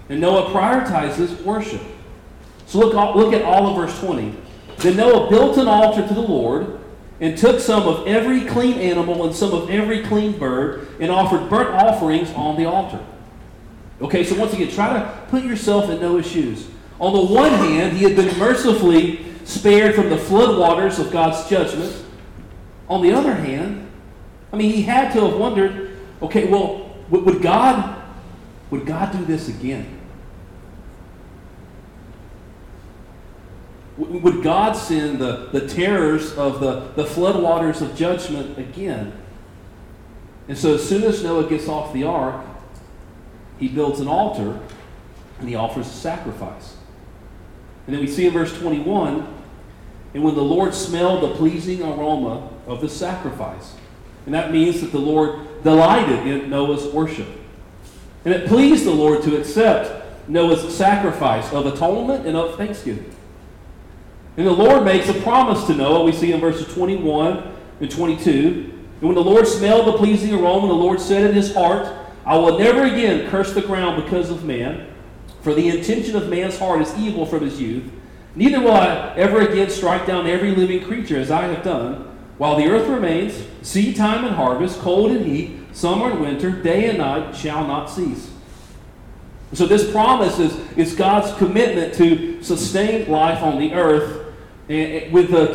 And 0.10 0.22
Noah 0.22 0.52
prioritizes 0.52 1.42
worship. 1.42 1.82
So 2.68 2.78
look, 2.78 3.16
look 3.16 3.34
at 3.34 3.42
all 3.42 3.66
of 3.66 3.78
verse 3.78 4.00
20. 4.00 4.38
Then 4.78 4.98
Noah 4.98 5.32
built 5.32 5.58
an 5.58 5.68
altar 5.68 6.08
to 6.08 6.14
the 6.14 6.22
Lord 6.22 6.82
and 7.20 7.38
took 7.38 7.60
some 7.60 7.84
of 7.84 8.08
every 8.08 8.46
clean 8.46 8.80
animal 8.80 9.26
and 9.26 9.36
some 9.36 9.54
of 9.54 9.70
every 9.70 10.04
clean 10.04 10.38
bird 10.38 10.88
and 11.00 11.12
offered 11.12 11.50
burnt 11.50 11.70
offerings 11.70 12.32
on 12.32 12.58
the 12.58 12.66
altar. 12.66 13.04
Okay, 14.02 14.24
so 14.24 14.36
once 14.36 14.54
again, 14.54 14.70
try 14.70 14.94
to 14.94 15.22
put 15.30 15.44
yourself 15.44 15.90
in 15.90 16.02
Noah's 16.02 16.30
shoes. 16.30 16.68
On 17.00 17.14
the 17.14 17.34
one 17.34 17.52
hand, 17.52 17.98
he 17.98 18.04
had 18.04 18.16
been 18.16 18.38
mercifully 18.38 19.26
spared 19.46 19.96
from 19.96 20.10
the 20.10 20.18
flood 20.18 20.58
waters 20.58 21.00
of 21.00 21.12
God's 21.12 21.50
judgment. 21.50 21.94
On 22.90 23.02
the 23.02 23.12
other 23.12 23.34
hand, 23.34 23.90
I 24.52 24.58
mean, 24.58 24.72
he 24.72 24.82
had 24.82 25.14
to 25.14 25.22
have 25.22 25.38
wondered, 25.38 25.98
okay, 26.22 26.46
well, 26.46 26.96
would 27.10 27.42
God 27.42 28.04
would 28.74 28.88
God 28.88 29.12
do 29.12 29.24
this 29.24 29.50
again? 29.50 30.00
Would 33.98 34.42
God 34.42 34.76
send 34.76 35.20
the, 35.20 35.50
the 35.52 35.68
terrors 35.68 36.34
of 36.34 36.60
the, 36.60 36.92
the 36.96 37.04
floodwaters 37.04 37.82
of 37.82 37.96
judgment 37.96 38.58
again? 38.58 39.14
And 40.48 40.58
so 40.58 40.76
as 40.76 40.88
soon 40.88 41.04
as 41.04 41.24
Noah 41.24 41.48
gets 41.48 41.68
off 41.68 41.94
the 41.94 42.04
ark, 42.04 42.44
he 43.60 43.68
builds 43.68 44.00
an 44.00 44.08
altar 44.08 44.60
and 45.40 45.48
he 45.48 45.56
offers 45.56 45.88
a 45.88 45.92
sacrifice. 45.94 46.76
And 47.86 47.96
then 47.96 48.02
we 48.02 48.08
see 48.08 48.26
in 48.26 48.34
verse 48.34 48.58
21 48.58 49.42
and 50.14 50.24
when 50.24 50.36
the 50.36 50.44
Lord 50.44 50.74
smelled 50.74 51.24
the 51.24 51.36
pleasing 51.36 51.82
aroma 51.82 52.50
of 52.68 52.82
the 52.82 52.90
sacrifice, 52.90 53.74
And 54.26 54.34
that 54.34 54.52
means 54.52 54.82
that 54.82 54.92
the 54.92 55.00
Lord 55.00 55.64
delighted 55.64 56.28
in 56.28 56.50
Noah's 56.50 56.86
worship. 56.94 57.28
And 58.24 58.34
it 58.34 58.48
pleased 58.48 58.86
the 58.86 58.92
Lord 58.92 59.22
to 59.24 59.38
accept 59.38 60.30
Noah's 60.30 60.74
sacrifice 60.74 61.52
of 61.52 61.66
atonement 61.66 62.26
and 62.26 62.38
of 62.38 62.56
thanksgiving. 62.56 63.13
And 64.36 64.48
the 64.48 64.52
Lord 64.52 64.84
makes 64.84 65.10
a 65.10 65.14
promise 65.22 65.66
to 65.66 65.76
Noah, 65.76 66.04
we 66.04 66.12
see 66.12 66.32
in 66.32 66.42
verses 66.42 66.74
21 66.74 67.56
and 67.80 67.92
22. 67.92 68.72
And 69.00 69.02
when 69.02 69.16
the 69.16 69.24
Lord 69.24 69.48
smelled 69.48 69.88
the 69.88 69.98
pleasing 69.98 70.34
aroma, 70.34 70.68
the 70.68 70.74
Lord 70.74 71.00
said 71.00 71.30
in 71.30 71.36
his 71.36 71.54
heart, 71.54 71.94
I 72.26 72.38
will 72.38 72.58
never 72.58 72.84
again 72.84 73.30
curse 73.30 73.54
the 73.54 73.62
ground 73.62 74.04
because 74.04 74.32
of 74.32 74.46
man, 74.46 74.88
for 75.42 75.54
the 75.54 75.70
intention 75.70 76.16
of 76.16 76.30
man's 76.30 76.58
heart 76.58 76.82
is 76.82 76.98
evil 76.98 77.26
from 77.26 77.42
his 77.42 77.62
youth. 77.62 77.92
Neither 78.36 78.60
will 78.60 78.74
I 78.74 79.14
ever 79.16 79.42
again 79.42 79.70
strike 79.70 80.08
down 80.08 80.26
every 80.26 80.56
living 80.56 80.84
creature 80.84 81.20
as 81.20 81.30
I 81.30 81.44
have 81.44 81.64
done. 81.64 82.10
While 82.40 82.56
the 82.56 82.68
earth 82.68 82.88
remains, 82.88 83.46
seed 83.62 83.96
time 83.96 84.26
and 84.26 84.36
harvest, 84.36 84.80
cold 84.80 85.12
and 85.12 85.26
heat, 85.26 85.60
summer 85.74 86.10
and 86.10 86.22
winter, 86.22 86.50
day 86.50 86.90
and 86.90 86.98
night 86.98 87.36
shall 87.36 87.68
not 87.68 87.92
cease. 87.92 88.33
So 89.54 89.68
this 89.68 89.92
promise 89.92 90.40
is, 90.40 90.58
is 90.76 90.96
God's 90.96 91.36
commitment 91.38 91.94
to 91.96 92.42
sustain 92.42 93.10
life 93.10 93.44
on 93.44 93.60
the 93.60 93.74
earth 93.74 94.34
and, 94.68 95.14
with 95.14 95.30
the, 95.32 95.52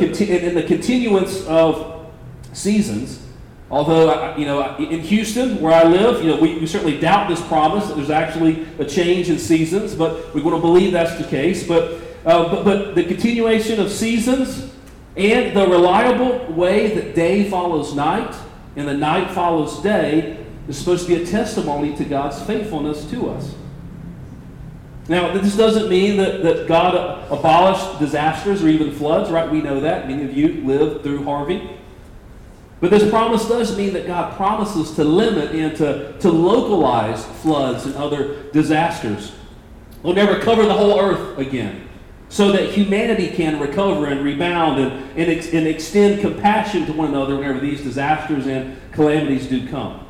in 0.46 0.54
the 0.54 0.62
continuance 0.62 1.44
of 1.46 2.06
seasons. 2.52 3.24
Although, 3.70 4.34
you 4.36 4.46
know, 4.46 4.76
in 4.76 5.00
Houston, 5.00 5.60
where 5.60 5.74
I 5.74 5.84
live, 5.84 6.24
you 6.24 6.30
know, 6.30 6.40
we, 6.40 6.58
we 6.58 6.66
certainly 6.66 6.98
doubt 6.98 7.28
this 7.28 7.44
promise 7.48 7.86
that 7.88 7.96
there's 7.96 8.10
actually 8.10 8.66
a 8.78 8.84
change 8.84 9.28
in 9.28 9.38
seasons, 9.38 9.94
but 9.94 10.34
we 10.34 10.40
want 10.40 10.56
to 10.56 10.60
believe 10.60 10.92
that's 10.92 11.18
the 11.18 11.28
case. 11.28 11.66
But, 11.66 12.00
uh, 12.24 12.48
but, 12.48 12.64
but 12.64 12.94
the 12.94 13.04
continuation 13.04 13.78
of 13.78 13.90
seasons 13.90 14.72
and 15.16 15.54
the 15.54 15.66
reliable 15.66 16.46
way 16.52 16.94
that 16.94 17.14
day 17.14 17.50
follows 17.50 17.94
night 17.94 18.34
and 18.76 18.86
the 18.86 18.94
night 18.94 19.32
follows 19.32 19.82
day 19.82 20.44
is 20.68 20.78
supposed 20.78 21.06
to 21.06 21.16
be 21.16 21.22
a 21.22 21.26
testimony 21.26 21.94
to 21.96 22.04
God's 22.04 22.40
faithfulness 22.42 23.04
to 23.10 23.30
us. 23.30 23.54
Now, 25.08 25.32
this 25.32 25.56
doesn't 25.56 25.88
mean 25.88 26.18
that, 26.18 26.42
that 26.42 26.68
God 26.68 26.94
abolished 27.32 27.98
disasters 27.98 28.62
or 28.62 28.68
even 28.68 28.92
floods, 28.92 29.30
right? 29.30 29.50
We 29.50 29.62
know 29.62 29.80
that. 29.80 30.06
Many 30.06 30.24
of 30.24 30.36
you 30.36 30.62
lived 30.66 31.02
through 31.02 31.24
Harvey. 31.24 31.70
But 32.80 32.90
this 32.90 33.08
promise 33.10 33.48
does 33.48 33.76
mean 33.76 33.94
that 33.94 34.06
God 34.06 34.36
promises 34.36 34.92
to 34.96 35.04
limit 35.04 35.52
and 35.52 35.74
to, 35.78 36.16
to 36.18 36.30
localize 36.30 37.24
floods 37.40 37.86
and 37.86 37.94
other 37.96 38.44
disasters. 38.52 39.32
We'll 40.02 40.14
never 40.14 40.38
cover 40.38 40.64
the 40.64 40.74
whole 40.74 41.00
earth 41.00 41.38
again 41.38 41.88
so 42.28 42.52
that 42.52 42.70
humanity 42.70 43.30
can 43.30 43.58
recover 43.58 44.06
and 44.06 44.22
rebound 44.22 44.78
and, 44.78 44.92
and, 45.18 45.30
ex, 45.30 45.52
and 45.52 45.66
extend 45.66 46.20
compassion 46.20 46.84
to 46.86 46.92
one 46.92 47.08
another 47.08 47.36
whenever 47.36 47.58
these 47.58 47.82
disasters 47.82 48.46
and 48.46 48.76
calamities 48.92 49.46
do 49.46 49.66
come. 49.68 50.06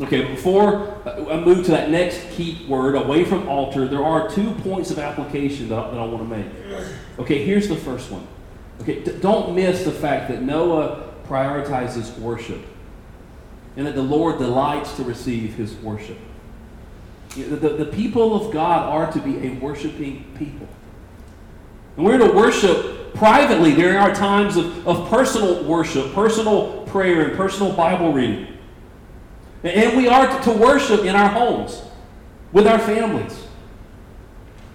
Okay, 0.00 0.28
before 0.28 1.00
uh, 1.06 1.26
I 1.28 1.40
move 1.40 1.64
to 1.66 1.72
that 1.72 1.90
next 1.90 2.30
key 2.30 2.64
word, 2.68 2.94
away 2.94 3.24
from 3.24 3.48
altar, 3.48 3.88
there 3.88 4.04
are 4.04 4.28
two 4.28 4.52
points 4.56 4.90
of 4.90 4.98
application 4.98 5.68
that 5.70 5.78
I, 5.78 5.90
that 5.90 5.98
I 5.98 6.04
want 6.04 6.18
to 6.18 6.36
make. 6.36 6.46
Okay, 7.18 7.44
here's 7.44 7.68
the 7.68 7.76
first 7.76 8.10
one. 8.10 8.26
Okay, 8.80 9.02
don't 9.20 9.56
miss 9.56 9.84
the 9.84 9.90
fact 9.90 10.30
that 10.30 10.42
Noah 10.42 11.12
prioritizes 11.26 12.16
worship 12.18 12.60
and 13.76 13.86
that 13.86 13.94
the 13.94 14.02
Lord 14.02 14.38
delights 14.38 14.96
to 14.96 15.02
receive 15.04 15.54
his 15.54 15.74
worship. 15.76 16.18
The, 17.34 17.56
the, 17.56 17.68
the 17.70 17.84
people 17.86 18.34
of 18.34 18.52
God 18.52 18.88
are 18.88 19.12
to 19.12 19.20
be 19.20 19.46
a 19.46 19.50
worshiping 19.54 20.24
people. 20.36 20.68
And 21.96 22.04
we're 22.04 22.18
to 22.18 22.32
worship 22.32 23.14
privately 23.14 23.74
during 23.74 23.96
our 23.96 24.14
times 24.14 24.56
of, 24.56 24.86
of 24.86 25.08
personal 25.08 25.64
worship, 25.64 26.12
personal 26.14 26.84
prayer, 26.86 27.28
and 27.28 27.36
personal 27.36 27.72
Bible 27.72 28.12
reading. 28.12 28.57
And 29.62 29.96
we 29.96 30.08
are 30.08 30.40
to 30.42 30.50
worship 30.52 31.04
in 31.04 31.16
our 31.16 31.28
homes, 31.28 31.82
with 32.52 32.66
our 32.66 32.78
families. 32.78 33.44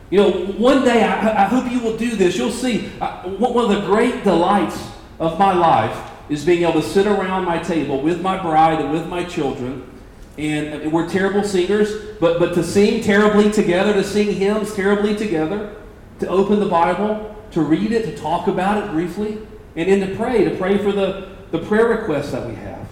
You 0.09 0.19
know, 0.19 0.31
one 0.31 0.83
day, 0.83 1.03
I, 1.03 1.45
I 1.45 1.47
hope 1.47 1.71
you 1.71 1.79
will 1.79 1.97
do 1.97 2.15
this. 2.15 2.37
You'll 2.37 2.51
see, 2.51 2.91
uh, 3.01 3.23
one 3.29 3.65
of 3.65 3.81
the 3.81 3.85
great 3.87 4.23
delights 4.23 4.91
of 5.19 5.39
my 5.39 5.53
life 5.53 6.11
is 6.29 6.45
being 6.45 6.63
able 6.63 6.81
to 6.81 6.87
sit 6.87 7.07
around 7.07 7.45
my 7.45 7.57
table 7.57 8.01
with 8.01 8.21
my 8.21 8.41
bride 8.41 8.79
and 8.79 8.91
with 8.91 9.07
my 9.07 9.23
children. 9.23 9.89
And 10.37 10.91
we're 10.91 11.07
terrible 11.07 11.43
singers, 11.43 12.17
but, 12.19 12.39
but 12.39 12.53
to 12.55 12.63
sing 12.63 13.03
terribly 13.03 13.51
together, 13.51 13.93
to 13.93 14.03
sing 14.03 14.33
hymns 14.33 14.73
terribly 14.73 15.15
together, 15.15 15.75
to 16.19 16.27
open 16.27 16.59
the 16.59 16.67
Bible, 16.67 17.35
to 17.51 17.61
read 17.61 17.91
it, 17.91 18.05
to 18.05 18.17
talk 18.17 18.47
about 18.47 18.83
it 18.83 18.91
briefly, 18.91 19.39
and 19.75 19.89
then 19.89 20.07
to 20.07 20.15
pray, 20.15 20.43
to 20.43 20.55
pray 20.57 20.77
for 20.77 20.91
the, 20.91 21.29
the 21.51 21.59
prayer 21.59 21.87
requests 21.87 22.31
that 22.31 22.47
we 22.47 22.55
have. 22.55 22.82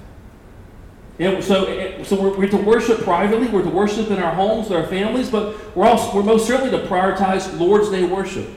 And 1.21 1.43
so, 1.43 2.03
so 2.03 2.19
we're, 2.19 2.35
we're, 2.35 2.49
to 2.49 2.57
worship 2.57 3.01
privately, 3.01 3.47
we're 3.47 3.61
to 3.61 3.69
worship 3.69 4.09
in 4.09 4.17
our 4.17 4.33
homes, 4.33 4.69
with 4.69 4.79
our 4.79 4.87
families, 4.87 5.29
but 5.29 5.75
we're, 5.75 5.85
also, 5.85 6.15
we're 6.15 6.23
most 6.23 6.47
certainly 6.47 6.71
to 6.71 6.83
prioritize 6.87 7.59
Lord's 7.59 7.89
Day 7.89 8.03
worship. 8.05 8.49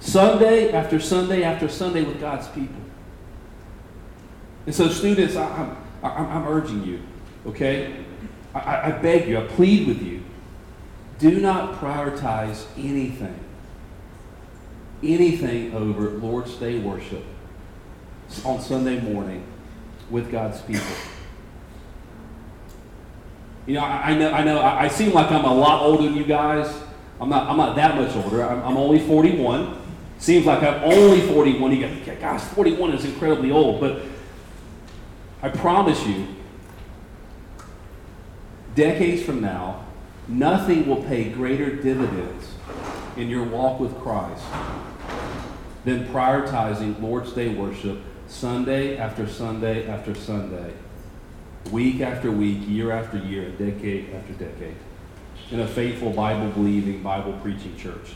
Sunday 0.00 0.72
after 0.72 0.98
Sunday 0.98 1.42
after 1.42 1.68
Sunday 1.68 2.02
with 2.02 2.18
God's 2.18 2.48
people. 2.48 2.80
And 4.64 4.74
so, 4.74 4.88
students, 4.88 5.36
I, 5.36 5.44
am 5.54 5.76
I'm, 6.02 6.26
I'm 6.28 6.48
urging 6.48 6.82
you, 6.82 7.02
okay? 7.44 7.94
I, 8.54 8.88
I 8.88 8.90
beg 8.92 9.28
you, 9.28 9.36
I 9.36 9.42
plead 9.42 9.86
with 9.86 10.00
you. 10.00 10.22
Do 11.18 11.40
not 11.42 11.74
prioritize 11.74 12.64
anything, 12.78 13.38
anything 15.02 15.74
over 15.74 16.08
Lord's 16.08 16.54
Day 16.54 16.78
worship 16.78 17.24
on 18.46 18.62
Sunday 18.62 18.98
morning 18.98 19.44
with 20.08 20.32
God's 20.32 20.62
people. 20.62 20.86
You 23.66 23.74
know, 23.74 23.80
I, 23.80 24.10
I 24.10 24.18
know, 24.18 24.32
I 24.32 24.44
know, 24.44 24.58
I, 24.60 24.82
I, 24.84 24.88
seem 24.88 25.12
like 25.12 25.30
I'm 25.30 25.44
a 25.44 25.52
lot 25.52 25.82
older 25.82 26.04
than 26.04 26.14
you 26.14 26.24
guys. 26.24 26.72
I'm 27.20 27.28
not, 27.28 27.48
I'm 27.48 27.56
not 27.56 27.74
that 27.76 27.96
much 27.96 28.14
older. 28.14 28.44
I'm, 28.44 28.62
I'm 28.62 28.76
only 28.76 29.00
41. 29.00 29.82
Seems 30.18 30.46
like 30.46 30.62
I'm 30.62 30.84
only 30.84 31.20
41. 31.20 31.72
You 31.72 31.88
go, 32.04 32.16
gosh, 32.20 32.42
41 32.42 32.92
is 32.92 33.04
incredibly 33.04 33.50
old. 33.50 33.80
But 33.80 34.02
I 35.42 35.48
promise 35.48 36.06
you, 36.06 36.28
decades 38.74 39.22
from 39.22 39.40
now, 39.40 39.84
nothing 40.28 40.86
will 40.86 41.02
pay 41.02 41.28
greater 41.30 41.74
dividends 41.74 42.52
in 43.16 43.28
your 43.28 43.44
walk 43.44 43.80
with 43.80 43.96
Christ 43.98 44.44
than 45.84 46.06
prioritizing 46.08 47.00
Lord's 47.00 47.32
Day 47.32 47.48
worship 47.48 47.98
Sunday 48.28 48.96
after 48.96 49.26
Sunday 49.26 49.88
after 49.88 50.14
Sunday, 50.14 50.72
week 51.70 52.00
after 52.00 52.30
week, 52.30 52.58
year 52.66 52.92
after 52.92 53.18
year, 53.18 53.50
decade 53.50 54.12
after 54.14 54.32
decade, 54.32 54.76
in 55.50 55.60
a 55.60 55.66
faithful 55.66 56.10
Bible 56.10 56.50
believing, 56.50 57.02
Bible 57.02 57.32
preaching 57.42 57.76
church. 57.76 58.14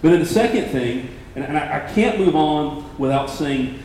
But 0.00 0.10
then 0.10 0.20
the 0.20 0.26
second 0.26 0.66
thing, 0.70 1.08
and, 1.34 1.56
I, 1.56 1.84
I 1.84 1.92
can't 1.92 2.18
move 2.18 2.36
on 2.36 2.98
without 2.98 3.30
saying 3.30 3.78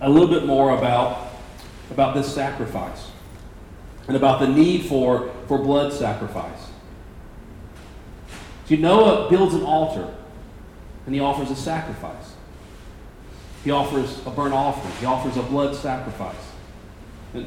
a 0.00 0.08
little 0.08 0.28
bit 0.28 0.46
more 0.46 0.76
about 0.76 1.28
about 1.90 2.14
this 2.14 2.32
sacrifice 2.32 3.10
and 4.06 4.16
about 4.16 4.40
the 4.40 4.48
need 4.48 4.86
for, 4.86 5.30
for 5.46 5.58
blood 5.58 5.92
sacrifice. 5.92 6.70
See, 8.66 8.76
Noah 8.76 9.28
builds 9.28 9.54
an 9.54 9.62
altar 9.62 10.14
and 11.06 11.14
he 11.14 11.20
offers 11.20 11.50
a 11.50 11.56
sacrifice. 11.56 12.34
He 13.64 13.70
offers 13.70 14.24
a 14.24 14.30
burnt 14.30 14.54
offering, 14.54 14.94
he 15.00 15.06
offers 15.06 15.36
a 15.36 15.42
blood 15.42 15.74
sacrifice. 15.74 16.49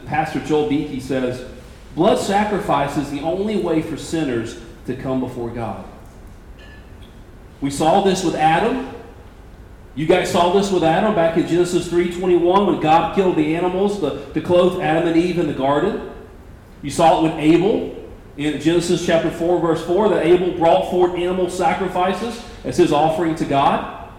Pastor 0.05 0.39
Joel 0.39 0.69
Beeke 0.69 1.01
says, 1.01 1.49
Blood 1.95 2.19
sacrifice 2.19 2.97
is 2.97 3.11
the 3.11 3.21
only 3.21 3.57
way 3.57 3.81
for 3.81 3.97
sinners 3.97 4.59
to 4.87 4.95
come 4.95 5.19
before 5.19 5.49
God. 5.49 5.85
We 7.61 7.69
saw 7.69 8.01
this 8.03 8.23
with 8.23 8.35
Adam 8.35 8.93
you 9.95 10.07
guys 10.07 10.31
saw 10.31 10.51
this 10.53 10.71
with 10.71 10.83
Adam 10.83 11.13
back 11.13 11.37
in 11.37 11.47
Genesis 11.47 11.87
3.21 11.87 12.65
when 12.65 12.79
God 12.79 13.15
killed 13.15 13.35
the 13.35 13.55
animals 13.55 13.99
to, 13.99 14.25
to 14.33 14.41
clothe 14.41 14.81
Adam 14.81 15.07
and 15.07 15.15
Eve 15.15 15.37
in 15.37 15.45
the 15.45 15.53
garden. 15.53 16.09
You 16.81 16.89
saw 16.89 17.19
it 17.19 17.23
with 17.23 17.33
Abel 17.33 17.95
in 18.35 18.59
Genesis 18.59 19.05
chapter 19.05 19.29
4, 19.29 19.59
verse 19.59 19.85
4, 19.85 20.09
that 20.09 20.25
Abel 20.25 20.57
brought 20.57 20.89
forth 20.89 21.13
animal 21.13 21.47
sacrifices 21.47 22.43
as 22.63 22.77
his 22.77 22.91
offering 22.91 23.35
to 23.35 23.45
God. 23.45 24.09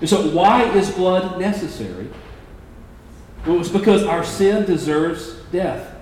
And 0.00 0.08
so, 0.08 0.30
why 0.30 0.64
is 0.70 0.90
blood 0.90 1.38
necessary? 1.38 2.08
Well, 3.46 3.58
it's 3.60 3.68
because 3.68 4.04
our 4.04 4.24
sin 4.24 4.64
deserves 4.64 5.34
death. 5.50 5.94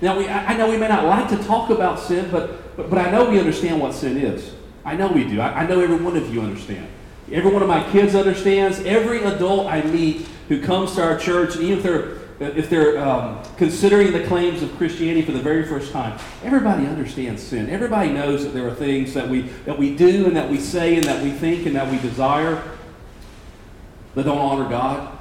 Now, 0.00 0.18
we, 0.18 0.28
I 0.28 0.56
know 0.56 0.70
we 0.70 0.76
may 0.76 0.88
not 0.88 1.04
like 1.04 1.28
to 1.30 1.38
talk 1.44 1.70
about 1.70 1.98
sin, 1.98 2.30
but, 2.30 2.76
but, 2.76 2.90
but 2.90 2.98
I 2.98 3.10
know 3.10 3.28
we 3.30 3.38
understand 3.38 3.80
what 3.80 3.94
sin 3.94 4.16
is. 4.18 4.54
I 4.84 4.94
know 4.94 5.08
we 5.08 5.24
do. 5.24 5.40
I, 5.40 5.62
I 5.62 5.66
know 5.66 5.80
every 5.80 5.96
one 5.96 6.16
of 6.16 6.32
you 6.32 6.42
understand. 6.42 6.86
Every 7.32 7.50
one 7.50 7.62
of 7.62 7.68
my 7.68 7.82
kids 7.90 8.14
understands. 8.14 8.78
Every 8.80 9.22
adult 9.24 9.66
I 9.66 9.82
meet 9.82 10.26
who 10.48 10.62
comes 10.62 10.94
to 10.94 11.02
our 11.02 11.18
church, 11.18 11.56
even 11.56 11.78
if 11.78 11.82
they're 11.82 12.16
if 12.38 12.68
they're 12.68 12.98
um, 12.98 13.42
considering 13.56 14.12
the 14.12 14.22
claims 14.26 14.62
of 14.62 14.76
Christianity 14.76 15.22
for 15.22 15.32
the 15.32 15.40
very 15.40 15.64
first 15.64 15.90
time, 15.90 16.18
everybody 16.44 16.86
understands 16.86 17.42
sin. 17.42 17.70
Everybody 17.70 18.12
knows 18.12 18.44
that 18.44 18.52
there 18.52 18.68
are 18.68 18.74
things 18.74 19.14
that 19.14 19.26
we 19.28 19.42
that 19.64 19.78
we 19.78 19.96
do 19.96 20.26
and 20.26 20.36
that 20.36 20.50
we 20.50 20.60
say 20.60 20.96
and 20.96 21.04
that 21.06 21.22
we 21.24 21.30
think 21.30 21.64
and 21.66 21.74
that 21.74 21.90
we 21.90 21.98
desire 21.98 22.62
that 24.14 24.24
don't 24.24 24.38
honor 24.38 24.68
God. 24.68 25.15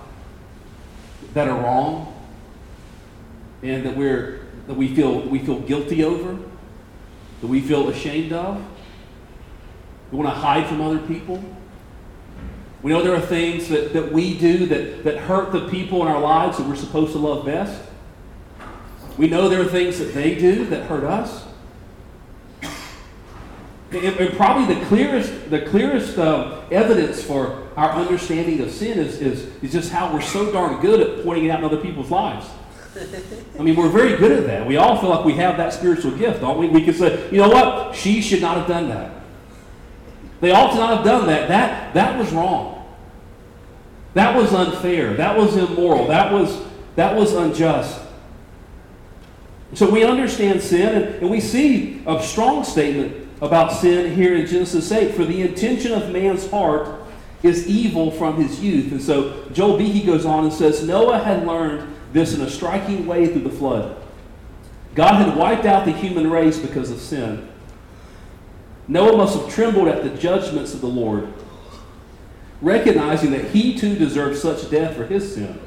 That 1.36 1.50
are 1.50 1.62
wrong 1.62 2.14
and 3.62 3.86
that 3.86 3.96
we're 3.96 4.40
that 4.68 4.74
we 4.74 4.96
feel 4.96 5.22
we 5.22 5.38
feel 5.38 5.60
guilty 5.60 6.04
over, 6.04 6.40
that 7.42 7.48
we 7.48 7.62
feel 7.62 7.90
ashamed 7.90 8.34
of. 8.34 8.66
We 10.12 10.18
want 10.18 10.34
to 10.34 10.40
hide 10.40 10.66
from 10.66 10.82
other 10.82 11.00
people. 11.00 11.44
We 12.82 12.92
know 12.92 13.04
there 13.04 13.16
are 13.16 13.22
things 13.22 13.68
that, 13.70 13.94
that 13.94 14.12
we 14.12 14.38
do 14.38 14.66
that, 14.68 15.04
that 15.04 15.18
hurt 15.18 15.52
the 15.52 15.68
people 15.70 16.02
in 16.04 16.08
our 16.08 16.22
lives 16.22 16.58
that 16.58 16.68
we're 16.68 16.76
supposed 16.76 17.14
to 17.14 17.18
love 17.18 17.46
best. 17.46 17.82
We 19.18 19.28
know 19.28 19.50
there 19.50 19.62
are 19.62 19.66
things 19.66 19.98
that 20.00 20.14
they 20.14 20.36
do 20.36 20.66
that 20.68 20.86
hurt 20.86 21.04
us. 21.04 21.46
And, 23.96 24.18
and 24.18 24.36
probably 24.36 24.76
the 24.76 24.86
clearest, 24.88 25.50
the 25.50 25.62
clearest 25.62 26.18
uh, 26.18 26.62
evidence 26.70 27.24
for 27.24 27.70
our 27.78 27.92
understanding 27.92 28.60
of 28.60 28.70
sin 28.70 29.00
is, 29.00 29.22
is, 29.22 29.46
is 29.64 29.72
just 29.72 29.92
how 29.92 30.14
we're 30.14 30.22
so 30.22 30.52
darn 30.52 30.82
good 30.82 31.00
at 31.00 31.24
pointing 31.24 31.46
it 31.46 31.50
out 31.50 31.60
in 31.60 31.66
other 31.66 31.78
people's 31.78 32.12
lives. 32.12 32.46
I 33.58 33.64
mean, 33.64 33.76
we're 33.76 33.90
very 33.90 34.18
good 34.18 34.32
at 34.34 34.46
that. 34.48 34.68
We 34.68 34.78
all 34.78 34.98
feel 35.00 35.10
like 35.10 35.26
we 35.26 35.34
have 35.34 35.58
that 35.58 35.74
spiritual 35.74 36.12
gift, 36.12 36.42
don't 36.42 36.58
we? 36.58 36.68
We 36.68 36.84
can 36.84 36.94
say, 36.94 37.30
you 37.32 37.38
know 37.38 37.50
what? 37.50 37.96
She 37.96 38.22
should 38.22 38.42
not 38.42 38.58
have 38.58 38.68
done 38.68 38.90
that. 38.90 39.12
They 40.42 40.52
ought 40.52 40.72
to 40.72 40.78
not 40.78 40.98
have 40.98 41.06
done 41.06 41.28
that. 41.28 41.48
That, 41.48 41.94
that 41.94 42.20
was 42.20 42.32
wrong. 42.34 42.86
That 44.14 44.36
was 44.36 44.54
unfair. 44.54 45.14
That 45.14 45.38
was 45.38 45.56
immoral. 45.56 46.08
That 46.08 46.32
was, 46.32 46.62
that 46.96 47.16
was 47.16 47.34
unjust. 47.34 48.02
So 49.74 49.90
we 49.90 50.04
understand 50.04 50.62
sin, 50.62 51.02
and, 51.02 51.16
and 51.16 51.30
we 51.30 51.42
see 51.42 52.02
a 52.06 52.22
strong 52.22 52.64
statement 52.64 53.25
about 53.42 53.72
sin 53.72 54.16
here 54.16 54.36
in 54.36 54.46
Genesis 54.46 54.92
8. 54.92 55.14
For 55.14 55.26
the 55.26 55.42
intention 55.42 55.92
of 55.92 56.12
man's 56.12 56.50
heart 56.50 57.02
is 57.44 57.68
evil 57.68 58.12
from 58.12 58.42
his 58.42 58.62
youth. 58.62 58.92
And 58.92 59.02
so 59.02 59.48
Joel 59.52 59.78
Beeke 59.78 60.06
goes 60.06 60.26
on 60.26 60.46
and 60.46 60.54
says, 60.54 60.86
Noah 60.86 61.20
had 61.20 61.46
learned 61.46 61.94
this 62.14 62.34
in 62.34 62.42
a 62.42 62.50
striking 62.50 63.06
way 63.06 63.28
through 63.28 63.44
the 63.44 63.50
flood. 63.50 63.98
God 64.96 65.16
had 65.16 65.36
wiped 65.36 65.66
out 65.66 65.86
the 65.86 65.92
human 65.92 66.32
race 66.32 66.58
because 66.58 66.90
of 66.90 67.00
sin. 67.00 67.50
Noah 68.88 69.18
must 69.18 69.38
have 69.38 69.54
trembled 69.54 69.88
at 69.88 70.04
the 70.04 70.10
judgments 70.18 70.74
of 70.74 70.82
the 70.82 70.88
Lord, 70.88 71.34
recognizing 72.62 73.32
that 73.32 73.46
he 73.46 73.78
too 73.78 73.96
deserved 73.96 74.38
such 74.38 74.70
death 74.70 74.96
for 74.96 75.06
his 75.06 75.34
sin. 75.34 75.60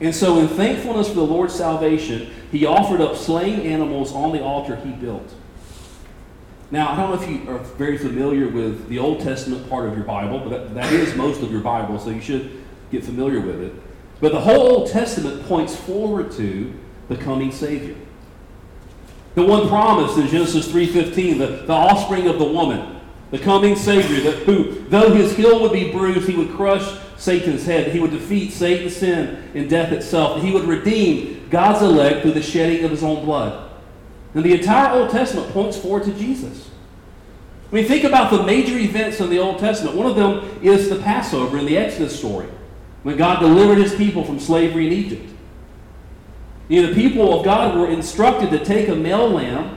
And 0.00 0.14
so, 0.14 0.38
in 0.38 0.48
thankfulness 0.48 1.08
for 1.08 1.14
the 1.14 1.26
Lord's 1.26 1.54
salvation, 1.54 2.32
he 2.50 2.66
offered 2.66 3.00
up 3.00 3.16
slain 3.16 3.60
animals 3.60 4.12
on 4.12 4.32
the 4.32 4.42
altar 4.42 4.76
he 4.76 4.90
built. 4.90 5.32
Now, 6.70 6.92
I 6.92 6.96
don't 6.96 7.10
know 7.10 7.22
if 7.22 7.28
you 7.28 7.50
are 7.50 7.58
very 7.58 7.98
familiar 7.98 8.48
with 8.48 8.88
the 8.88 8.98
Old 8.98 9.20
Testament 9.20 9.68
part 9.68 9.88
of 9.88 9.94
your 9.94 10.04
Bible, 10.04 10.40
but 10.40 10.48
that, 10.50 10.74
that 10.74 10.92
is 10.92 11.14
most 11.14 11.42
of 11.42 11.52
your 11.52 11.60
Bible, 11.60 11.98
so 11.98 12.10
you 12.10 12.20
should 12.20 12.62
get 12.90 13.04
familiar 13.04 13.40
with 13.40 13.60
it. 13.60 13.74
But 14.20 14.32
the 14.32 14.40
whole 14.40 14.78
Old 14.78 14.90
Testament 14.90 15.46
points 15.46 15.76
forward 15.76 16.32
to 16.32 16.72
the 17.08 17.16
coming 17.16 17.52
Savior. 17.52 17.96
The 19.34 19.42
one 19.44 19.68
promise 19.68 20.16
in 20.16 20.28
Genesis 20.28 20.68
3.15, 20.68 21.38
the, 21.38 21.46
the 21.66 21.72
offspring 21.72 22.28
of 22.28 22.38
the 22.38 22.44
woman, 22.44 23.00
the 23.30 23.38
coming 23.38 23.76
Savior, 23.76 24.30
that 24.30 24.44
who, 24.44 24.84
though 24.88 25.12
his 25.12 25.36
heel 25.36 25.60
would 25.60 25.72
be 25.72 25.90
bruised, 25.90 26.28
he 26.28 26.36
would 26.36 26.52
crush 26.52 26.98
Satan's 27.16 27.66
head. 27.66 27.92
He 27.92 28.00
would 28.00 28.12
defeat 28.12 28.52
Satan's 28.52 28.96
sin 28.96 29.50
and 29.54 29.68
death 29.68 29.92
itself. 29.92 30.42
He 30.42 30.52
would 30.52 30.64
redeem 30.64 31.48
God's 31.50 31.82
elect 31.82 32.22
through 32.22 32.32
the 32.32 32.42
shedding 32.42 32.84
of 32.84 32.90
his 32.90 33.02
own 33.02 33.24
blood. 33.24 33.63
And 34.34 34.44
the 34.44 34.52
entire 34.52 34.92
Old 34.92 35.10
Testament 35.10 35.52
points 35.52 35.76
forward 35.76 36.04
to 36.04 36.12
Jesus. 36.12 36.70
I 37.70 37.74
mean, 37.76 37.86
think 37.86 38.04
about 38.04 38.30
the 38.30 38.42
major 38.42 38.78
events 38.78 39.20
in 39.20 39.30
the 39.30 39.38
Old 39.38 39.58
Testament, 39.58 39.96
one 39.96 40.06
of 40.06 40.16
them 40.16 40.58
is 40.62 40.88
the 40.88 40.96
Passover 40.96 41.58
in 41.58 41.66
the 41.66 41.76
Exodus 41.76 42.16
story, 42.16 42.48
when 43.02 43.16
God 43.16 43.40
delivered 43.40 43.78
his 43.78 43.94
people 43.94 44.24
from 44.24 44.38
slavery 44.38 44.86
in 44.86 44.92
Egypt. 44.92 45.30
You 46.68 46.82
know, 46.82 46.88
the 46.88 46.94
people 46.94 47.38
of 47.38 47.44
God 47.44 47.76
were 47.76 47.88
instructed 47.88 48.50
to 48.50 48.64
take 48.64 48.88
a 48.88 48.94
male 48.94 49.28
lamb 49.28 49.76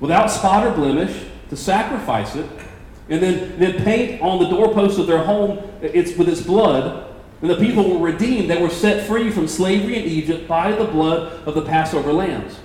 without 0.00 0.30
spot 0.30 0.66
or 0.66 0.72
blemish, 0.72 1.26
to 1.48 1.56
sacrifice 1.56 2.34
it, 2.34 2.46
and 3.08 3.22
then, 3.22 3.58
then 3.58 3.84
paint 3.84 4.22
on 4.22 4.42
the 4.42 4.48
doorpost 4.48 4.98
of 4.98 5.06
their 5.06 5.22
home 5.22 5.58
it's 5.82 6.16
with 6.16 6.28
its 6.28 6.40
blood. 6.40 7.08
And 7.40 7.50
the 7.50 7.56
people 7.56 7.90
were 7.90 8.06
redeemed. 8.06 8.48
They 8.48 8.62
were 8.62 8.70
set 8.70 9.06
free 9.06 9.30
from 9.30 9.48
slavery 9.48 9.96
in 9.96 10.04
Egypt 10.04 10.46
by 10.46 10.72
the 10.72 10.84
blood 10.84 11.46
of 11.46 11.54
the 11.54 11.62
Passover 11.62 12.12
lambs. 12.12 12.58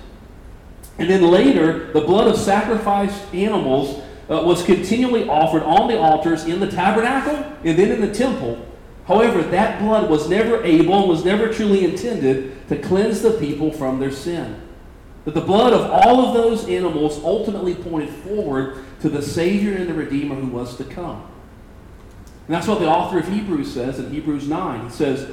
And 0.98 1.08
then 1.08 1.22
later, 1.22 1.92
the 1.92 2.00
blood 2.00 2.26
of 2.26 2.36
sacrificed 2.36 3.32
animals 3.32 4.02
uh, 4.28 4.42
was 4.44 4.62
continually 4.64 5.28
offered 5.28 5.62
on 5.62 5.88
the 5.88 5.98
altars 5.98 6.44
in 6.44 6.60
the 6.60 6.70
tabernacle 6.70 7.36
and 7.64 7.78
then 7.78 7.90
in 7.90 8.00
the 8.00 8.12
temple 8.12 8.64
However, 9.08 9.42
that 9.42 9.80
blood 9.80 10.10
was 10.10 10.28
never 10.28 10.62
able 10.62 11.00
and 11.00 11.08
was 11.08 11.24
never 11.24 11.50
truly 11.50 11.82
intended 11.82 12.68
to 12.68 12.76
cleanse 12.76 13.22
the 13.22 13.30
people 13.32 13.72
from 13.72 13.98
their 13.98 14.10
sin. 14.10 14.60
That 15.24 15.32
the 15.32 15.40
blood 15.40 15.72
of 15.72 15.90
all 15.90 16.26
of 16.26 16.34
those 16.34 16.68
animals 16.68 17.18
ultimately 17.24 17.74
pointed 17.74 18.10
forward 18.10 18.84
to 19.00 19.08
the 19.08 19.22
Savior 19.22 19.74
and 19.74 19.88
the 19.88 19.94
Redeemer 19.94 20.34
who 20.34 20.48
was 20.48 20.76
to 20.76 20.84
come. 20.84 21.26
And 22.46 22.54
that's 22.54 22.66
what 22.66 22.80
the 22.80 22.86
author 22.86 23.18
of 23.18 23.28
Hebrews 23.28 23.72
says 23.72 23.98
in 23.98 24.10
Hebrews 24.10 24.46
9. 24.46 24.84
He 24.84 24.90
says, 24.90 25.30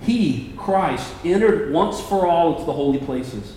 He, 0.00 0.52
Christ, 0.56 1.12
entered 1.24 1.72
once 1.72 2.00
for 2.00 2.28
all 2.28 2.52
into 2.52 2.64
the 2.64 2.72
holy 2.72 2.98
places, 2.98 3.56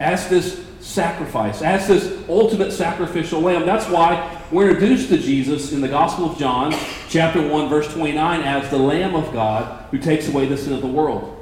as 0.00 0.28
this 0.28 0.64
sacrifice, 0.80 1.60
as 1.60 1.88
this 1.88 2.18
ultimate 2.28 2.72
sacrificial 2.72 3.40
lamb. 3.40 3.66
That's 3.66 3.88
why 3.88 4.42
we're 4.50 4.70
introduced 4.70 5.08
to 5.10 5.18
Jesus 5.18 5.72
in 5.72 5.80
the 5.80 5.88
Gospel 5.88 6.30
of 6.30 6.38
John, 6.38 6.74
chapter 7.08 7.46
1, 7.46 7.68
verse 7.68 7.92
29, 7.92 8.40
as 8.42 8.70
the 8.70 8.78
Lamb 8.78 9.14
of 9.14 9.32
God 9.32 9.84
who 9.90 9.98
takes 9.98 10.28
away 10.28 10.46
the 10.46 10.56
sin 10.56 10.72
of 10.72 10.80
the 10.80 10.86
world. 10.86 11.34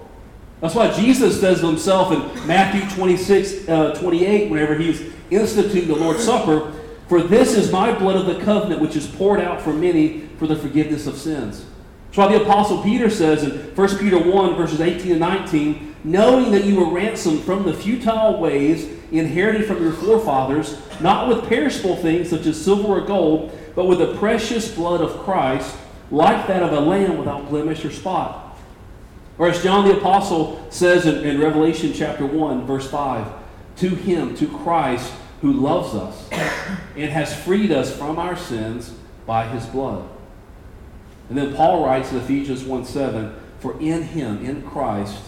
That's 0.61 0.75
why 0.75 0.91
Jesus 0.91 1.39
says 1.39 1.61
to 1.61 1.67
himself 1.67 2.13
in 2.13 2.47
Matthew 2.47 2.89
26, 2.97 3.69
uh, 3.69 3.95
28, 3.95 4.51
whenever 4.51 4.75
he's 4.75 5.13
instituting 5.31 5.89
the 5.89 5.97
Lord's 5.97 6.25
Supper, 6.25 6.73
For 7.09 7.23
this 7.23 7.55
is 7.55 7.71
my 7.71 7.97
blood 7.97 8.17
of 8.17 8.27
the 8.27 8.43
covenant, 8.43 8.81
which 8.81 8.97
is 8.97 9.07
poured 9.07 9.41
out 9.41 9.61
for 9.61 9.73
many 9.73 10.27
for 10.39 10.47
the 10.47 10.57
forgiveness 10.57 11.07
of 11.07 11.17
sins. 11.17 11.65
That's 12.17 12.31
why 12.31 12.39
the 12.39 12.45
Apostle 12.45 12.83
Peter 12.83 13.11
says 13.11 13.43
in 13.43 13.51
1 13.77 13.99
Peter 13.99 14.19
1, 14.19 14.57
verses 14.57 14.81
18 14.81 15.11
and 15.11 15.21
19, 15.21 15.97
knowing 16.03 16.51
that 16.53 16.65
you 16.65 16.77
were 16.77 16.91
ransomed 16.91 17.43
from 17.43 17.65
the 17.65 17.75
futile 17.75 18.41
ways 18.41 18.89
inherited 19.13 19.67
from 19.67 19.83
your 19.83 19.93
forefathers, 19.93 20.81
not 20.99 21.29
with 21.29 21.47
perishable 21.47 21.95
things 21.97 22.31
such 22.31 22.47
as 22.47 22.65
silver 22.65 22.89
or 22.89 23.01
gold, 23.03 23.53
but 23.75 23.85
with 23.85 23.99
the 23.99 24.17
precious 24.17 24.75
blood 24.75 25.03
of 25.03 25.25
Christ, 25.25 25.77
like 26.11 26.47
that 26.47 26.63
of 26.63 26.73
a 26.73 26.81
lamb 26.81 27.19
without 27.19 27.51
blemish 27.51 27.85
or 27.85 27.91
spot. 27.91 28.57
Or 29.37 29.51
as 29.51 29.63
John 29.63 29.87
the 29.87 29.99
Apostle 29.99 30.67
says 30.71 31.05
in, 31.05 31.23
in 31.23 31.39
Revelation 31.39 31.93
chapter 31.93 32.25
1, 32.25 32.67
verse 32.67 32.91
5, 32.91 33.31
to 33.77 33.91
him, 33.91 34.35
to 34.37 34.49
Christ, 34.49 35.13
who 35.43 35.53
loves 35.53 35.95
us 35.95 36.31
and 36.97 37.11
has 37.11 37.39
freed 37.45 37.71
us 37.71 37.95
from 37.95 38.19
our 38.19 38.39
sins 38.39 38.95
by 39.27 39.47
his 39.49 39.67
blood. 39.67 40.09
And 41.29 41.37
then 41.37 41.55
Paul 41.55 41.85
writes 41.85 42.13
in 42.13 42.19
Ephesians 42.19 42.65
1 42.65 42.85
7, 42.85 43.35
For 43.59 43.79
in 43.81 44.03
him, 44.03 44.45
in 44.45 44.63
Christ, 44.63 45.23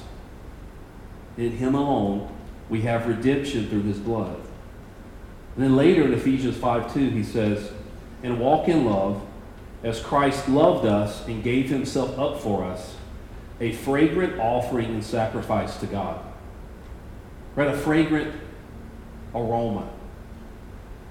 in 1.36 1.52
him 1.52 1.74
alone, 1.74 2.32
we 2.68 2.82
have 2.82 3.06
redemption 3.06 3.68
through 3.68 3.82
his 3.82 3.98
blood. 3.98 4.36
And 5.54 5.64
then 5.64 5.76
later 5.76 6.02
in 6.02 6.12
Ephesians 6.12 6.56
5 6.56 6.92
2, 6.92 7.10
he 7.10 7.24
says, 7.24 7.72
And 8.22 8.38
walk 8.38 8.68
in 8.68 8.84
love 8.84 9.22
as 9.82 10.00
Christ 10.00 10.48
loved 10.48 10.86
us 10.86 11.26
and 11.26 11.42
gave 11.42 11.68
himself 11.68 12.18
up 12.18 12.40
for 12.40 12.64
us, 12.64 12.96
a 13.60 13.72
fragrant 13.72 14.38
offering 14.38 14.86
and 14.86 15.04
sacrifice 15.04 15.76
to 15.78 15.86
God. 15.86 16.20
Right? 17.56 17.68
A 17.68 17.76
fragrant 17.76 18.34
aroma. 19.34 19.88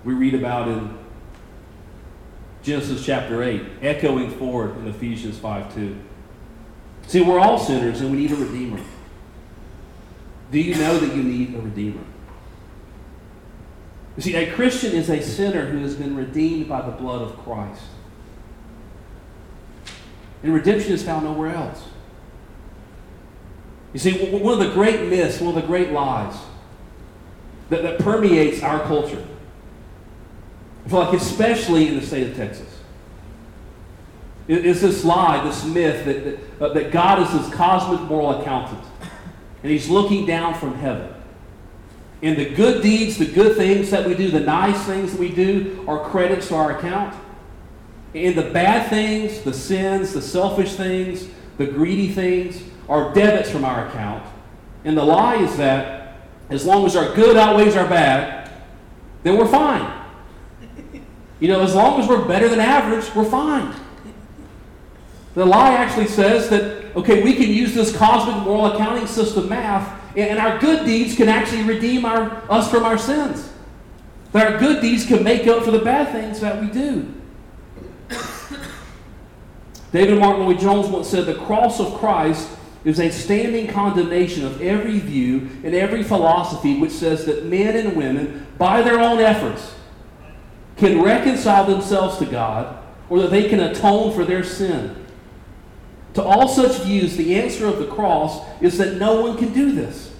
We 0.03 0.13
read 0.13 0.33
about 0.33 0.69
in 0.69 0.96
Genesis 2.67 3.05
chapter 3.05 3.43
8, 3.43 3.63
echoing 3.81 4.29
forward 4.29 4.75
in 4.75 4.89
Ephesians 4.89 5.39
5 5.39 5.73
2. 5.73 5.97
See, 7.07 7.21
we're 7.21 7.39
all 7.39 7.57
sinners 7.57 8.01
and 8.01 8.11
we 8.11 8.17
need 8.17 8.31
a 8.33 8.35
Redeemer. 8.35 8.81
Do 10.51 10.59
you 10.59 10.75
know 10.75 10.97
that 10.97 11.15
you 11.15 11.23
need 11.23 11.55
a 11.55 11.59
Redeemer? 11.59 12.01
You 14.17 14.23
see, 14.23 14.35
a 14.35 14.51
Christian 14.51 14.91
is 14.91 15.09
a 15.09 15.21
sinner 15.21 15.67
who 15.67 15.77
has 15.77 15.95
been 15.95 16.13
redeemed 16.13 16.67
by 16.67 16.81
the 16.81 16.91
blood 16.91 17.21
of 17.21 17.37
Christ. 17.37 17.83
And 20.43 20.53
redemption 20.53 20.91
is 20.91 21.03
found 21.03 21.23
nowhere 21.23 21.55
else. 21.55 21.85
You 23.93 23.99
see, 23.99 24.29
one 24.29 24.51
of 24.51 24.59
the 24.59 24.73
great 24.73 25.07
myths, 25.09 25.39
one 25.39 25.55
of 25.55 25.61
the 25.61 25.65
great 25.65 25.93
lies 25.93 26.35
that, 27.69 27.81
that 27.83 27.99
permeates 27.99 28.61
our 28.61 28.81
culture, 28.81 29.25
like 30.91 31.13
especially 31.13 31.87
in 31.87 31.95
the 31.99 32.05
state 32.05 32.29
of 32.29 32.35
Texas, 32.35 32.67
is 34.47 34.81
this 34.81 35.03
lie, 35.03 35.43
this 35.43 35.65
myth 35.65 36.05
that, 36.05 36.23
that, 36.59 36.61
uh, 36.61 36.73
that 36.73 36.91
God 36.91 37.21
is 37.21 37.31
this 37.31 37.53
cosmic 37.53 38.01
moral 38.01 38.41
accountant. 38.41 38.83
And 39.63 39.71
he's 39.71 39.89
looking 39.89 40.25
down 40.25 40.53
from 40.53 40.75
heaven. 40.75 41.13
And 42.21 42.37
the 42.37 42.49
good 42.49 42.81
deeds, 42.81 43.17
the 43.17 43.25
good 43.25 43.57
things 43.57 43.91
that 43.91 44.07
we 44.07 44.15
do, 44.15 44.31
the 44.31 44.39
nice 44.39 44.81
things 44.85 45.11
that 45.11 45.19
we 45.19 45.29
do 45.29 45.83
are 45.87 46.09
credits 46.09 46.47
to 46.47 46.55
our 46.55 46.77
account. 46.77 47.15
And 48.15 48.35
the 48.35 48.49
bad 48.49 48.89
things, 48.89 49.41
the 49.41 49.53
sins, 49.53 50.13
the 50.13 50.21
selfish 50.21 50.73
things, 50.75 51.27
the 51.57 51.67
greedy 51.67 52.09
things 52.09 52.63
are 52.87 53.13
debits 53.13 53.49
from 53.49 53.65
our 53.65 53.87
account. 53.87 54.25
And 54.85 54.97
the 54.97 55.03
lie 55.03 55.35
is 55.35 55.57
that 55.57 56.15
as 56.49 56.65
long 56.65 56.85
as 56.85 56.95
our 56.95 57.13
good 57.13 57.35
outweighs 57.35 57.75
our 57.75 57.87
bad, 57.87 58.49
then 59.23 59.37
we're 59.37 59.47
fine. 59.47 59.96
You 61.39 61.49
know, 61.49 61.61
as 61.61 61.75
long 61.75 62.01
as 62.01 62.07
we're 62.07 62.25
better 62.25 62.49
than 62.49 62.59
average, 62.59 63.13
we're 63.13 63.29
fine. 63.29 63.73
The 65.35 65.45
lie 65.45 65.73
actually 65.73 66.07
says 66.07 66.49
that, 66.49 66.95
okay, 66.95 67.21
we 67.21 67.35
can 67.35 67.49
use 67.49 67.75
this 67.75 67.95
cosmic 67.95 68.43
moral 68.43 68.73
accounting 68.73 69.05
system, 69.05 69.47
math, 69.47 69.93
and 70.17 70.39
our 70.39 70.57
good 70.57 70.83
deeds 70.83 71.15
can 71.15 71.29
actually 71.29 71.61
redeem 71.61 72.05
our, 72.05 72.41
us 72.49 72.71
from 72.71 72.83
our 72.83 72.97
sins. 72.97 73.53
That 74.31 74.51
our 74.51 74.59
good 74.59 74.81
deeds 74.81 75.05
can 75.05 75.23
make 75.23 75.45
up 75.45 75.63
for 75.63 75.69
the 75.69 75.79
bad 75.79 76.11
things 76.11 76.39
that 76.39 76.59
we 76.59 76.69
do. 76.69 77.13
David 79.91 80.17
Martyn 80.17 80.45
Lloyd-Jones 80.45 80.87
once 80.87 81.07
said, 81.07 81.27
The 81.27 81.35
cross 81.35 81.79
of 81.79 81.93
Christ 81.99 82.49
is 82.83 82.99
a 82.99 83.11
standing 83.11 83.67
condemnation 83.67 84.43
of 84.43 84.59
every 84.59 84.99
view 84.99 85.49
and 85.63 85.75
every 85.75 86.01
philosophy 86.01 86.79
which 86.79 86.91
says 86.91 87.25
that 87.25 87.45
men 87.45 87.75
and 87.75 87.95
women, 87.95 88.47
by 88.57 88.81
their 88.81 88.99
own 88.99 89.19
efforts, 89.19 89.75
can 90.77 91.01
reconcile 91.01 91.65
themselves 91.65 92.17
to 92.17 92.25
God 92.25 92.83
or 93.09 93.19
that 93.19 93.31
they 93.31 93.49
can 93.49 93.59
atone 93.59 94.13
for 94.13 94.25
their 94.25 94.43
sin. 94.43 95.05
To 96.13 96.23
all 96.23 96.47
such 96.47 96.81
views, 96.81 97.15
the 97.15 97.35
answer 97.35 97.67
of 97.67 97.79
the 97.79 97.87
cross 97.87 98.43
is 98.61 98.77
that 98.77 98.97
no 98.97 99.21
one 99.21 99.37
can 99.37 99.53
do 99.53 99.71
this. 99.71 100.13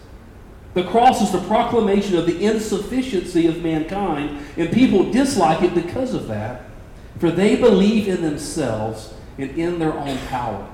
The 0.73 0.83
cross 0.83 1.21
is 1.21 1.31
the 1.31 1.47
proclamation 1.47 2.15
of 2.17 2.27
the 2.27 2.43
insufficiency 2.43 3.47
of 3.47 3.63
mankind, 3.63 4.45
and 4.57 4.71
people 4.71 5.11
dislike 5.11 5.63
it 5.63 5.73
because 5.73 6.13
of 6.13 6.27
that, 6.27 6.65
for 7.19 7.31
they 7.31 7.55
believe 7.55 8.07
in 8.07 8.21
themselves 8.21 9.13
and 9.39 9.49
in 9.57 9.79
their 9.79 9.93
own 9.93 10.17
power. 10.27 10.67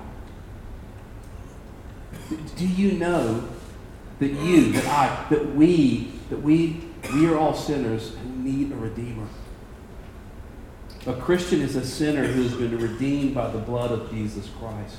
Do 2.58 2.68
you 2.68 2.94
know 2.94 3.48
that 4.20 4.32
you, 4.32 4.74
that 4.74 4.88
I, 4.88 5.26
that 5.30 5.56
we, 5.56 6.12
that 6.30 6.42
we, 6.42 6.82
we 7.14 7.28
are 7.28 7.38
all 7.38 7.54
sinners 7.54 8.14
who 8.22 8.30
need 8.44 8.72
a 8.74 8.76
Redeemer? 8.76 9.28
A 11.06 11.14
Christian 11.14 11.62
is 11.62 11.76
a 11.76 11.86
sinner 11.86 12.26
who 12.26 12.44
has 12.44 12.54
been 12.54 12.78
redeemed 12.80 13.36
by 13.36 13.50
the 13.50 13.60
blood 13.60 13.92
of 13.92 14.10
Jesus 14.10 14.50
Christ. 14.60 14.96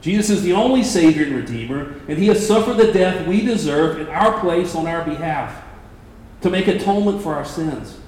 Jesus 0.00 0.38
is 0.38 0.42
the 0.42 0.52
only 0.52 0.82
Savior 0.82 1.24
and 1.24 1.36
Redeemer, 1.36 1.94
and 2.08 2.18
He 2.18 2.28
has 2.28 2.44
suffered 2.46 2.76
the 2.76 2.92
death 2.92 3.26
we 3.26 3.44
deserve 3.44 4.00
in 4.00 4.08
our 4.08 4.40
place 4.40 4.74
on 4.74 4.86
our 4.86 5.04
behalf 5.04 5.62
to 6.40 6.50
make 6.50 6.68
atonement 6.68 7.22
for 7.22 7.34
our 7.34 7.44
sins. 7.44 7.98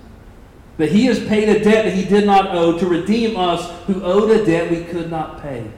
That 0.78 0.90
He 0.90 1.06
has 1.06 1.24
paid 1.26 1.48
a 1.48 1.62
debt 1.62 1.84
that 1.84 1.94
He 1.94 2.04
did 2.04 2.26
not 2.26 2.54
owe 2.54 2.78
to 2.78 2.86
redeem 2.86 3.36
us 3.36 3.70
who 3.86 4.02
owed 4.02 4.30
a 4.30 4.44
debt 4.44 4.70
we 4.70 4.84
could 4.84 5.10
not 5.10 5.42
pay. 5.42 5.70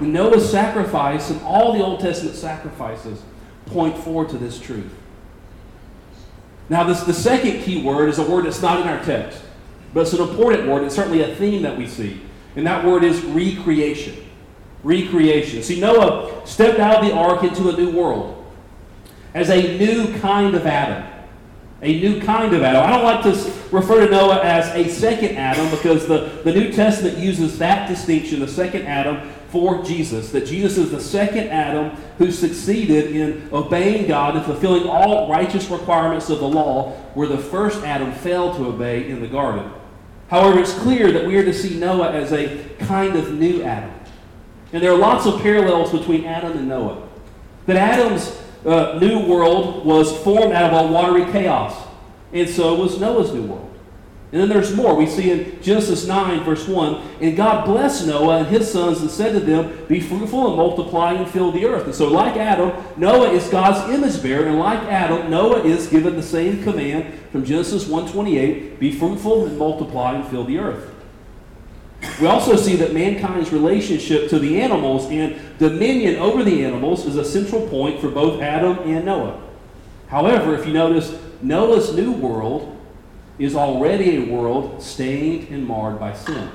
And 0.00 0.12
Noah's 0.12 0.48
sacrifice 0.48 1.30
and 1.30 1.40
all 1.42 1.72
the 1.72 1.84
Old 1.84 2.00
Testament 2.00 2.36
sacrifices 2.36 3.22
point 3.66 3.96
forward 3.98 4.28
to 4.30 4.38
this 4.38 4.60
truth. 4.60 4.92
Now, 6.68 6.84
this, 6.84 7.02
the 7.02 7.14
second 7.14 7.62
key 7.62 7.82
word 7.82 8.08
is 8.08 8.18
a 8.18 8.28
word 8.28 8.46
that's 8.46 8.62
not 8.62 8.80
in 8.80 8.88
our 8.88 9.02
text, 9.04 9.42
but 9.94 10.00
it's 10.00 10.12
an 10.12 10.20
important 10.20 10.68
word. 10.68 10.84
It's 10.84 10.94
certainly 10.94 11.22
a 11.22 11.34
theme 11.36 11.62
that 11.62 11.76
we 11.76 11.86
see. 11.86 12.20
And 12.56 12.66
that 12.66 12.84
word 12.84 13.04
is 13.04 13.22
recreation 13.24 14.26
recreation. 14.86 15.62
See, 15.62 15.80
Noah 15.80 16.46
stepped 16.46 16.78
out 16.78 17.02
of 17.02 17.08
the 17.08 17.14
ark 17.14 17.42
into 17.42 17.68
a 17.68 17.72
new 17.72 17.90
world 17.90 18.44
as 19.34 19.50
a 19.50 19.76
new 19.78 20.16
kind 20.20 20.54
of 20.54 20.64
Adam. 20.64 21.12
A 21.82 22.00
new 22.00 22.22
kind 22.22 22.54
of 22.54 22.62
Adam. 22.62 22.82
I 22.82 22.90
don't 22.90 23.04
like 23.04 23.22
to 23.24 23.52
refer 23.70 24.06
to 24.06 24.10
Noah 24.10 24.42
as 24.42 24.68
a 24.74 24.88
second 24.88 25.36
Adam 25.36 25.68
because 25.70 26.06
the, 26.06 26.40
the 26.44 26.52
New 26.52 26.72
Testament 26.72 27.18
uses 27.18 27.58
that 27.58 27.88
distinction, 27.88 28.40
the 28.40 28.48
second 28.48 28.86
Adam, 28.86 29.30
for 29.56 29.82
Jesus. 29.82 30.32
That 30.32 30.44
Jesus 30.44 30.76
is 30.76 30.90
the 30.90 31.00
second 31.00 31.48
Adam 31.48 31.96
who 32.18 32.30
succeeded 32.30 33.16
in 33.16 33.48
obeying 33.52 34.06
God 34.06 34.36
and 34.36 34.44
fulfilling 34.44 34.86
all 34.86 35.30
righteous 35.30 35.70
requirements 35.70 36.28
of 36.28 36.40
the 36.40 36.48
law, 36.48 36.92
where 37.14 37.26
the 37.26 37.38
first 37.38 37.82
Adam 37.82 38.12
failed 38.12 38.56
to 38.56 38.66
obey 38.66 39.08
in 39.08 39.22
the 39.22 39.26
garden. 39.26 39.72
However, 40.28 40.58
it's 40.58 40.74
clear 40.74 41.10
that 41.10 41.24
we 41.26 41.38
are 41.38 41.44
to 41.44 41.54
see 41.54 41.78
Noah 41.78 42.12
as 42.12 42.32
a 42.32 42.68
kind 42.80 43.16
of 43.16 43.32
new 43.32 43.62
Adam. 43.62 43.94
And 44.74 44.82
there 44.82 44.92
are 44.92 44.98
lots 44.98 45.24
of 45.24 45.40
parallels 45.40 45.90
between 45.90 46.26
Adam 46.26 46.52
and 46.52 46.68
Noah. 46.68 47.08
That 47.64 47.76
Adam's 47.76 48.38
uh, 48.66 48.98
new 49.00 49.26
world 49.26 49.86
was 49.86 50.14
formed 50.22 50.52
out 50.52 50.74
of 50.74 50.90
a 50.90 50.92
watery 50.92 51.24
chaos, 51.32 51.82
and 52.34 52.46
so 52.46 52.74
was 52.74 53.00
Noah's 53.00 53.32
new 53.32 53.44
world. 53.44 53.65
And 54.32 54.40
then 54.40 54.48
there's 54.48 54.74
more. 54.74 54.96
We 54.96 55.06
see 55.06 55.30
in 55.30 55.62
Genesis 55.62 56.06
9, 56.06 56.42
verse 56.42 56.66
1 56.66 56.94
And 57.20 57.36
God 57.36 57.64
blessed 57.64 58.08
Noah 58.08 58.38
and 58.38 58.46
his 58.48 58.70
sons 58.70 59.00
and 59.00 59.10
said 59.10 59.32
to 59.32 59.40
them, 59.40 59.86
Be 59.86 60.00
fruitful 60.00 60.48
and 60.48 60.56
multiply 60.56 61.12
and 61.12 61.30
fill 61.30 61.52
the 61.52 61.64
earth. 61.64 61.84
And 61.84 61.94
so, 61.94 62.08
like 62.08 62.36
Adam, 62.36 62.72
Noah 62.96 63.30
is 63.30 63.48
God's 63.48 63.88
image 63.92 64.20
bearer. 64.22 64.46
And 64.46 64.58
like 64.58 64.80
Adam, 64.80 65.30
Noah 65.30 65.62
is 65.62 65.86
given 65.86 66.16
the 66.16 66.22
same 66.22 66.62
command 66.64 67.14
from 67.30 67.44
Genesis 67.44 67.86
1:28, 67.86 68.80
Be 68.80 68.90
fruitful 68.90 69.46
and 69.46 69.56
multiply 69.58 70.14
and 70.14 70.26
fill 70.26 70.44
the 70.44 70.58
earth. 70.58 70.90
We 72.20 72.26
also 72.26 72.56
see 72.56 72.76
that 72.76 72.92
mankind's 72.92 73.52
relationship 73.52 74.28
to 74.30 74.38
the 74.38 74.60
animals 74.60 75.06
and 75.06 75.36
dominion 75.58 76.16
over 76.16 76.42
the 76.42 76.64
animals 76.64 77.06
is 77.06 77.16
a 77.16 77.24
central 77.24 77.66
point 77.68 78.00
for 78.00 78.10
both 78.10 78.42
Adam 78.42 78.78
and 78.80 79.06
Noah. 79.06 79.40
However, 80.08 80.54
if 80.54 80.66
you 80.66 80.72
notice, 80.72 81.16
Noah's 81.42 81.94
new 81.94 82.12
world 82.12 82.75
is 83.38 83.54
already 83.54 84.16
a 84.16 84.32
world 84.32 84.82
stained 84.82 85.48
and 85.48 85.66
marred 85.66 85.98
by 85.98 86.12
sin. 86.14 86.50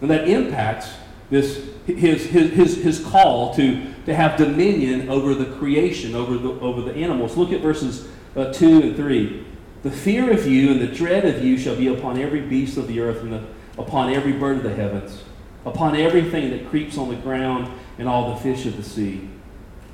And 0.00 0.10
that 0.10 0.28
impacts 0.28 0.92
this, 1.28 1.68
his, 1.86 2.26
his, 2.26 2.52
his, 2.52 2.76
his 2.76 3.04
call 3.04 3.54
to, 3.54 3.92
to 4.06 4.14
have 4.14 4.36
dominion 4.36 5.08
over 5.08 5.34
the 5.34 5.56
creation, 5.58 6.14
over 6.14 6.36
the, 6.38 6.50
over 6.60 6.80
the 6.82 6.94
animals. 6.94 7.36
Look 7.36 7.52
at 7.52 7.60
verses 7.60 8.08
uh, 8.36 8.52
2 8.52 8.82
and 8.82 8.96
3. 8.96 9.46
The 9.82 9.90
fear 9.90 10.30
of 10.32 10.46
you 10.46 10.70
and 10.70 10.80
the 10.80 10.86
dread 10.86 11.24
of 11.24 11.44
you 11.44 11.56
shall 11.56 11.76
be 11.76 11.88
upon 11.88 12.18
every 12.18 12.40
beast 12.40 12.76
of 12.76 12.86
the 12.86 13.00
earth 13.00 13.22
and 13.22 13.32
the 13.32 13.44
upon 13.78 14.12
every 14.12 14.32
bird 14.32 14.58
of 14.58 14.62
the 14.62 14.74
heavens, 14.74 15.22
upon 15.64 15.96
everything 15.96 16.50
that 16.50 16.68
creeps 16.68 16.98
on 16.98 17.08
the 17.08 17.16
ground, 17.16 17.72
and 17.98 18.08
all 18.08 18.34
the 18.34 18.40
fish 18.40 18.66
of 18.66 18.76
the 18.76 18.82
sea. 18.82 19.28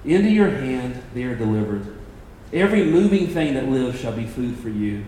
Into 0.04 0.28
your 0.28 0.50
hand 0.50 1.02
they 1.14 1.24
are 1.24 1.34
delivered. 1.34 1.96
Every 2.52 2.84
moving 2.84 3.28
thing 3.28 3.54
that 3.54 3.68
lives 3.68 4.00
shall 4.00 4.12
be 4.12 4.26
food 4.26 4.56
for 4.58 4.68
you. 4.68 5.04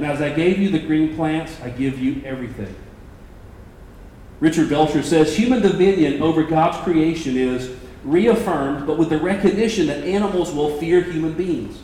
And 0.00 0.10
as 0.10 0.22
I 0.22 0.30
gave 0.30 0.58
you 0.58 0.70
the 0.70 0.78
green 0.78 1.14
plants, 1.14 1.60
I 1.62 1.68
give 1.68 1.98
you 1.98 2.22
everything. 2.24 2.74
Richard 4.40 4.70
Belcher 4.70 5.02
says 5.02 5.36
human 5.36 5.60
dominion 5.60 6.22
over 6.22 6.42
God's 6.42 6.78
creation 6.78 7.36
is 7.36 7.76
reaffirmed, 8.02 8.86
but 8.86 8.96
with 8.96 9.10
the 9.10 9.18
recognition 9.18 9.88
that 9.88 10.02
animals 10.04 10.54
will 10.54 10.78
fear 10.78 11.02
human 11.02 11.34
beings. 11.34 11.80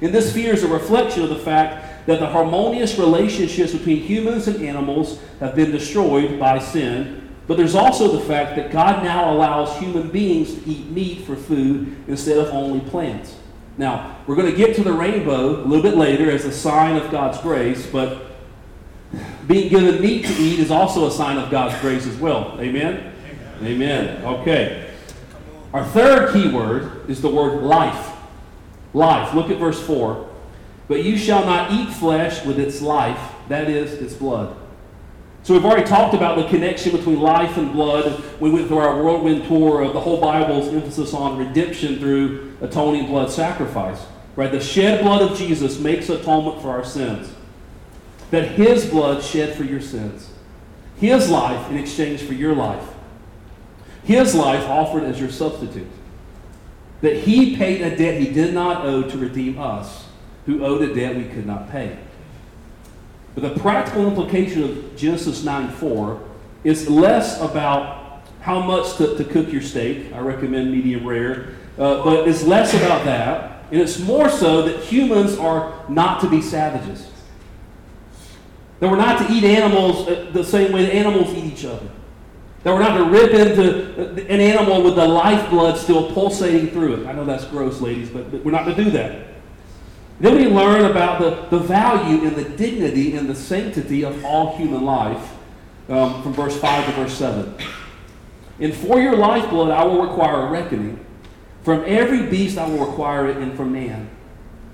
And 0.00 0.12
this 0.12 0.34
fear 0.34 0.54
is 0.54 0.64
a 0.64 0.66
reflection 0.66 1.22
of 1.22 1.28
the 1.28 1.38
fact 1.38 2.04
that 2.08 2.18
the 2.18 2.26
harmonious 2.26 2.98
relationships 2.98 3.74
between 3.74 3.98
humans 3.98 4.48
and 4.48 4.66
animals 4.66 5.20
have 5.38 5.54
been 5.54 5.70
destroyed 5.70 6.36
by 6.40 6.58
sin. 6.58 7.28
But 7.46 7.58
there's 7.58 7.76
also 7.76 8.10
the 8.10 8.26
fact 8.26 8.56
that 8.56 8.72
God 8.72 9.04
now 9.04 9.32
allows 9.32 9.78
human 9.78 10.10
beings 10.10 10.52
to 10.56 10.68
eat 10.68 10.90
meat 10.90 11.20
for 11.20 11.36
food 11.36 11.96
instead 12.08 12.38
of 12.38 12.48
only 12.48 12.80
plants. 12.90 13.36
Now, 13.80 14.18
we're 14.26 14.36
going 14.36 14.50
to 14.50 14.56
get 14.56 14.76
to 14.76 14.84
the 14.84 14.92
rainbow 14.92 15.62
a 15.62 15.64
little 15.64 15.82
bit 15.82 15.96
later 15.96 16.30
as 16.30 16.44
a 16.44 16.52
sign 16.52 16.96
of 16.96 17.10
God's 17.10 17.38
grace, 17.38 17.86
but 17.86 18.26
being 19.48 19.70
given 19.70 20.02
meat 20.02 20.26
to 20.26 20.32
eat 20.34 20.58
is 20.58 20.70
also 20.70 21.06
a 21.06 21.10
sign 21.10 21.38
of 21.38 21.50
God's 21.50 21.80
grace 21.80 22.06
as 22.06 22.14
well. 22.18 22.58
Amen? 22.60 23.14
Amen. 23.62 23.72
Amen. 23.72 24.24
Okay. 24.24 24.90
Our 25.72 25.82
third 25.82 26.34
key 26.34 26.50
word 26.50 27.08
is 27.08 27.22
the 27.22 27.30
word 27.30 27.62
life. 27.62 28.14
Life. 28.92 29.32
Look 29.32 29.48
at 29.48 29.56
verse 29.56 29.80
4. 29.80 30.28
But 30.86 31.02
you 31.02 31.16
shall 31.16 31.46
not 31.46 31.72
eat 31.72 31.88
flesh 31.88 32.44
with 32.44 32.58
its 32.58 32.82
life, 32.82 33.32
that 33.48 33.70
is, 33.70 33.94
its 33.94 34.12
blood. 34.12 34.54
So 35.50 35.54
we've 35.54 35.64
already 35.64 35.84
talked 35.84 36.14
about 36.14 36.36
the 36.36 36.44
connection 36.44 36.96
between 36.96 37.18
life 37.18 37.56
and 37.56 37.72
blood. 37.72 38.22
We 38.38 38.50
went 38.50 38.68
through 38.68 38.78
our 38.78 39.02
whirlwind 39.02 39.48
tour 39.48 39.82
of 39.82 39.94
the 39.94 40.00
whole 40.00 40.20
Bible's 40.20 40.68
emphasis 40.68 41.12
on 41.12 41.38
redemption 41.38 41.98
through 41.98 42.56
atoning 42.60 43.08
blood 43.08 43.32
sacrifice. 43.32 44.06
Right? 44.36 44.52
The 44.52 44.60
shed 44.60 45.02
blood 45.02 45.28
of 45.28 45.36
Jesus 45.36 45.80
makes 45.80 46.08
atonement 46.08 46.62
for 46.62 46.68
our 46.68 46.84
sins. 46.84 47.34
That 48.30 48.52
his 48.52 48.86
blood 48.86 49.24
shed 49.24 49.56
for 49.56 49.64
your 49.64 49.80
sins. 49.80 50.30
His 51.00 51.28
life 51.28 51.68
in 51.68 51.78
exchange 51.78 52.22
for 52.22 52.34
your 52.34 52.54
life. 52.54 52.86
his 54.04 54.36
life 54.36 54.68
offered 54.68 55.02
as 55.02 55.18
your 55.18 55.30
substitute. 55.30 55.90
That 57.00 57.16
he 57.16 57.56
paid 57.56 57.82
a 57.82 57.96
debt 57.96 58.20
he 58.20 58.32
did 58.32 58.54
not 58.54 58.86
owe 58.86 59.02
to 59.02 59.18
redeem 59.18 59.58
us, 59.58 60.06
who 60.46 60.64
owed 60.64 60.82
a 60.82 60.94
debt 60.94 61.16
we 61.16 61.24
could 61.24 61.44
not 61.44 61.72
pay. 61.72 61.98
But 63.34 63.54
the 63.54 63.60
practical 63.60 64.06
implication 64.06 64.64
of 64.64 64.96
Genesis 64.96 65.44
9 65.44 65.70
4 65.70 66.20
is 66.64 66.88
less 66.88 67.40
about 67.40 68.22
how 68.40 68.60
much 68.60 68.96
to, 68.96 69.16
to 69.16 69.24
cook 69.24 69.52
your 69.52 69.62
steak. 69.62 70.12
I 70.12 70.20
recommend 70.20 70.72
medium 70.72 71.06
rare. 71.06 71.54
Uh, 71.78 72.02
but 72.04 72.28
it's 72.28 72.42
less 72.42 72.74
about 72.74 73.04
that, 73.04 73.64
and 73.70 73.80
it's 73.80 73.98
more 73.98 74.28
so 74.28 74.62
that 74.62 74.80
humans 74.80 75.38
are 75.38 75.84
not 75.88 76.20
to 76.20 76.28
be 76.28 76.42
savages. 76.42 77.10
That 78.80 78.90
we're 78.90 78.96
not 78.96 79.26
to 79.26 79.32
eat 79.32 79.44
animals 79.44 80.08
uh, 80.08 80.30
the 80.32 80.44
same 80.44 80.72
way 80.72 80.84
that 80.84 80.94
animals 80.94 81.32
eat 81.34 81.44
each 81.44 81.64
other. 81.64 81.88
That 82.62 82.74
we're 82.74 82.80
not 82.80 82.98
to 82.98 83.04
rip 83.04 83.32
into 83.32 84.26
an 84.26 84.40
animal 84.40 84.82
with 84.82 84.96
the 84.96 85.06
lifeblood 85.06 85.78
still 85.78 86.12
pulsating 86.12 86.68
through 86.68 87.02
it. 87.02 87.06
I 87.06 87.12
know 87.12 87.24
that's 87.24 87.44
gross, 87.44 87.80
ladies, 87.80 88.10
but 88.10 88.30
we're 88.44 88.50
not 88.50 88.64
to 88.64 88.74
do 88.74 88.90
that. 88.90 89.26
Then 90.20 90.36
we 90.36 90.46
learn 90.46 90.90
about 90.90 91.18
the, 91.18 91.56
the 91.56 91.64
value 91.64 92.26
and 92.26 92.36
the 92.36 92.44
dignity 92.44 93.16
and 93.16 93.28
the 93.28 93.34
sanctity 93.34 94.04
of 94.04 94.22
all 94.22 94.56
human 94.56 94.84
life 94.84 95.34
um, 95.88 96.22
from 96.22 96.34
verse 96.34 96.58
5 96.58 96.86
to 96.86 96.92
verse 96.92 97.14
7. 97.14 97.54
And 98.60 98.74
for 98.74 99.00
your 99.00 99.16
lifeblood 99.16 99.70
I 99.70 99.82
will 99.84 100.02
require 100.02 100.46
a 100.46 100.50
reckoning. 100.50 101.04
From 101.62 101.84
every 101.86 102.26
beast 102.26 102.58
I 102.58 102.68
will 102.68 102.86
require 102.86 103.28
it, 103.28 103.38
and 103.38 103.56
from 103.56 103.72
man. 103.72 104.10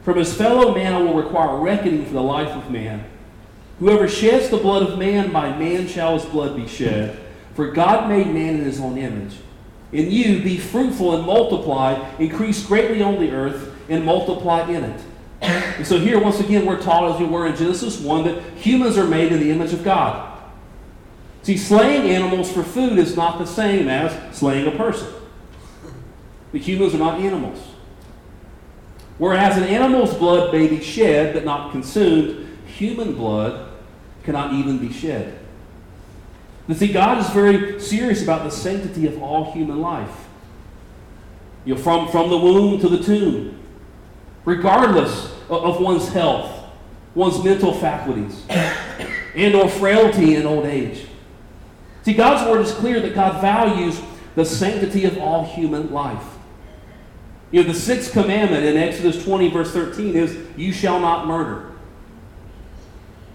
From 0.02 0.18
his 0.18 0.34
fellow 0.34 0.74
man 0.74 0.92
I 0.92 0.98
will 0.98 1.14
require 1.14 1.56
a 1.56 1.60
reckoning 1.60 2.04
for 2.04 2.14
the 2.14 2.22
life 2.22 2.50
of 2.50 2.70
man. 2.70 3.04
Whoever 3.78 4.08
sheds 4.08 4.48
the 4.48 4.56
blood 4.56 4.82
of 4.82 4.98
man, 4.98 5.32
by 5.32 5.56
man 5.56 5.86
shall 5.86 6.18
his 6.18 6.24
blood 6.24 6.56
be 6.56 6.66
shed. 6.66 7.20
For 7.54 7.70
God 7.70 8.08
made 8.08 8.26
man 8.26 8.56
in 8.56 8.64
his 8.64 8.80
own 8.80 8.98
image. 8.98 9.36
And 9.92 10.12
you 10.12 10.42
be 10.42 10.58
fruitful 10.58 11.14
and 11.16 11.24
multiply, 11.24 11.94
increase 12.18 12.66
greatly 12.66 13.00
on 13.02 13.20
the 13.20 13.30
earth, 13.30 13.74
and 13.88 14.04
multiply 14.04 14.68
in 14.68 14.82
it. 14.82 15.00
And 15.76 15.86
so 15.86 15.98
here, 15.98 16.18
once 16.18 16.40
again, 16.40 16.64
we're 16.64 16.80
taught, 16.80 17.14
as 17.14 17.20
we 17.20 17.26
were 17.26 17.46
in 17.46 17.54
Genesis 17.54 18.00
1, 18.00 18.24
that 18.24 18.42
humans 18.56 18.96
are 18.96 19.06
made 19.06 19.30
in 19.30 19.40
the 19.40 19.50
image 19.50 19.72
of 19.72 19.84
God. 19.84 20.32
See, 21.42 21.56
slaying 21.56 22.10
animals 22.10 22.50
for 22.50 22.62
food 22.62 22.98
is 22.98 23.14
not 23.14 23.38
the 23.38 23.46
same 23.46 23.88
as 23.88 24.36
slaying 24.36 24.66
a 24.66 24.76
person. 24.76 25.12
The 26.52 26.58
humans 26.58 26.94
are 26.94 26.98
not 26.98 27.20
animals. 27.20 27.62
Whereas 29.18 29.56
an 29.56 29.64
animal's 29.64 30.14
blood 30.14 30.52
may 30.52 30.66
be 30.66 30.82
shed 30.82 31.34
but 31.34 31.44
not 31.44 31.72
consumed, 31.72 32.48
human 32.66 33.14
blood 33.14 33.72
cannot 34.24 34.54
even 34.54 34.78
be 34.78 34.92
shed. 34.92 35.38
But 36.66 36.78
see, 36.78 36.92
God 36.92 37.18
is 37.18 37.30
very 37.30 37.80
serious 37.80 38.22
about 38.22 38.42
the 38.42 38.50
sanctity 38.50 39.06
of 39.06 39.22
all 39.22 39.52
human 39.52 39.80
life. 39.80 40.26
You 41.64 41.74
know, 41.74 41.80
from, 41.80 42.08
from 42.08 42.30
the 42.30 42.38
womb 42.38 42.80
to 42.80 42.88
the 42.88 43.02
tomb, 43.02 43.60
regardless 44.44 45.35
of, 45.48 45.80
one's 45.80 46.08
health, 46.08 46.64
one's 47.14 47.42
mental 47.42 47.72
faculties, 47.72 48.44
and 49.34 49.54
or 49.54 49.68
frailty 49.68 50.36
in 50.36 50.46
old 50.46 50.66
age. 50.66 51.06
See, 52.02 52.14
God's 52.14 52.48
word 52.48 52.60
is 52.60 52.72
clear 52.72 53.00
that 53.00 53.14
God 53.14 53.40
values 53.40 54.00
the 54.34 54.44
sanctity 54.44 55.04
of 55.04 55.18
all 55.18 55.44
human 55.44 55.92
life. 55.92 56.24
You 57.50 57.62
know, 57.62 57.68
the 57.72 57.78
sixth 57.78 58.12
commandment 58.12 58.64
in 58.64 58.76
Exodus 58.76 59.24
20, 59.24 59.50
verse 59.50 59.72
13 59.72 60.14
is, 60.14 60.36
You 60.56 60.72
shall 60.72 61.00
not 61.00 61.26
murder. 61.26 61.72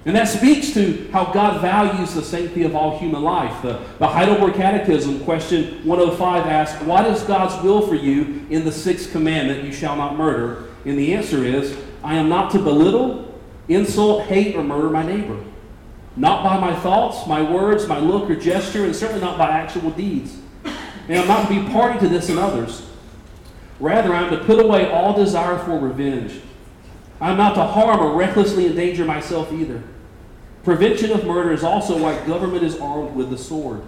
And 0.05 0.15
that 0.15 0.27
speaks 0.27 0.73
to 0.73 1.09
how 1.11 1.25
God 1.25 1.61
values 1.61 2.15
the 2.15 2.23
sanctity 2.23 2.63
of 2.63 2.75
all 2.75 2.97
human 2.97 3.21
life. 3.21 3.61
The, 3.61 3.79
the 3.99 4.07
Heidelberg 4.07 4.55
Catechism, 4.55 5.19
question 5.23 5.85
105, 5.85 6.47
asks, 6.47 6.81
What 6.83 7.05
is 7.05 7.21
God's 7.23 7.63
will 7.63 7.85
for 7.87 7.95
you 7.95 8.45
in 8.49 8.65
the 8.65 8.71
sixth 8.71 9.11
commandment, 9.11 9.63
you 9.63 9.71
shall 9.71 9.95
not 9.95 10.17
murder? 10.17 10.69
And 10.85 10.97
the 10.97 11.13
answer 11.13 11.45
is, 11.45 11.77
I 12.03 12.15
am 12.15 12.29
not 12.29 12.51
to 12.51 12.59
belittle, 12.59 13.39
insult, 13.67 14.23
hate, 14.23 14.55
or 14.55 14.63
murder 14.63 14.89
my 14.89 15.03
neighbor. 15.03 15.39
Not 16.15 16.43
by 16.43 16.59
my 16.59 16.75
thoughts, 16.75 17.25
my 17.27 17.41
words, 17.41 17.87
my 17.87 17.99
look 17.99 18.29
or 18.29 18.35
gesture, 18.35 18.85
and 18.85 18.95
certainly 18.95 19.21
not 19.21 19.37
by 19.37 19.49
actual 19.49 19.91
deeds. 19.91 20.37
And 21.07 21.19
I'm 21.19 21.27
not 21.27 21.47
to 21.47 21.61
be 21.61 21.71
party 21.71 21.99
to 21.99 22.07
this 22.07 22.29
in 22.29 22.37
others. 22.37 22.87
Rather, 23.79 24.13
I'm 24.13 24.29
to 24.31 24.43
put 24.43 24.63
away 24.63 24.89
all 24.91 25.13
desire 25.13 25.57
for 25.59 25.79
revenge. 25.79 26.41
I'm 27.19 27.37
not 27.37 27.55
to 27.55 27.63
harm 27.63 27.99
or 27.99 28.15
recklessly 28.15 28.67
endanger 28.67 29.05
myself 29.05 29.51
either. 29.53 29.83
Prevention 30.63 31.11
of 31.11 31.25
murder 31.25 31.51
is 31.51 31.63
also 31.63 31.97
why 31.97 32.23
government 32.25 32.63
is 32.63 32.79
armed 32.79 33.15
with 33.15 33.29
the 33.29 33.37
sword. 33.37 33.81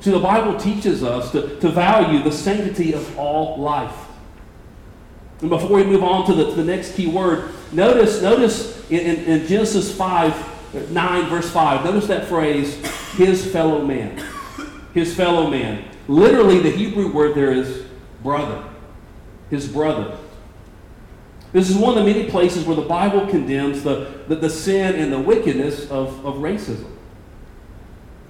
See, 0.00 0.10
the 0.10 0.18
Bible 0.18 0.58
teaches 0.58 1.02
us 1.02 1.32
to, 1.32 1.58
to 1.60 1.68
value 1.68 2.22
the 2.22 2.32
sanctity 2.32 2.92
of 2.94 3.18
all 3.18 3.58
life. 3.58 4.07
And 5.40 5.50
before 5.50 5.76
we 5.76 5.84
move 5.84 6.02
on 6.02 6.26
to 6.26 6.34
the, 6.34 6.52
the 6.52 6.64
next 6.64 6.94
key 6.94 7.06
word, 7.06 7.50
notice, 7.72 8.22
notice 8.22 8.88
in, 8.90 9.00
in, 9.00 9.24
in 9.24 9.46
Genesis 9.46 9.94
5, 9.94 10.90
9, 10.90 11.28
verse 11.28 11.50
5, 11.50 11.84
notice 11.84 12.06
that 12.08 12.26
phrase, 12.26 12.74
his 13.12 13.50
fellow 13.50 13.84
man. 13.84 14.22
His 14.94 15.14
fellow 15.14 15.48
man. 15.48 15.84
Literally, 16.08 16.58
the 16.58 16.70
Hebrew 16.70 17.12
word 17.12 17.34
there 17.34 17.52
is 17.52 17.86
brother. 18.22 18.64
His 19.50 19.68
brother. 19.68 20.18
This 21.52 21.70
is 21.70 21.76
one 21.76 21.96
of 21.96 22.04
the 22.04 22.12
many 22.12 22.28
places 22.28 22.64
where 22.64 22.76
the 22.76 22.82
Bible 22.82 23.26
condemns 23.26 23.82
the, 23.82 24.22
the, 24.28 24.36
the 24.36 24.50
sin 24.50 24.96
and 24.96 25.12
the 25.12 25.18
wickedness 25.18 25.90
of, 25.90 26.24
of 26.26 26.36
racism. 26.36 26.90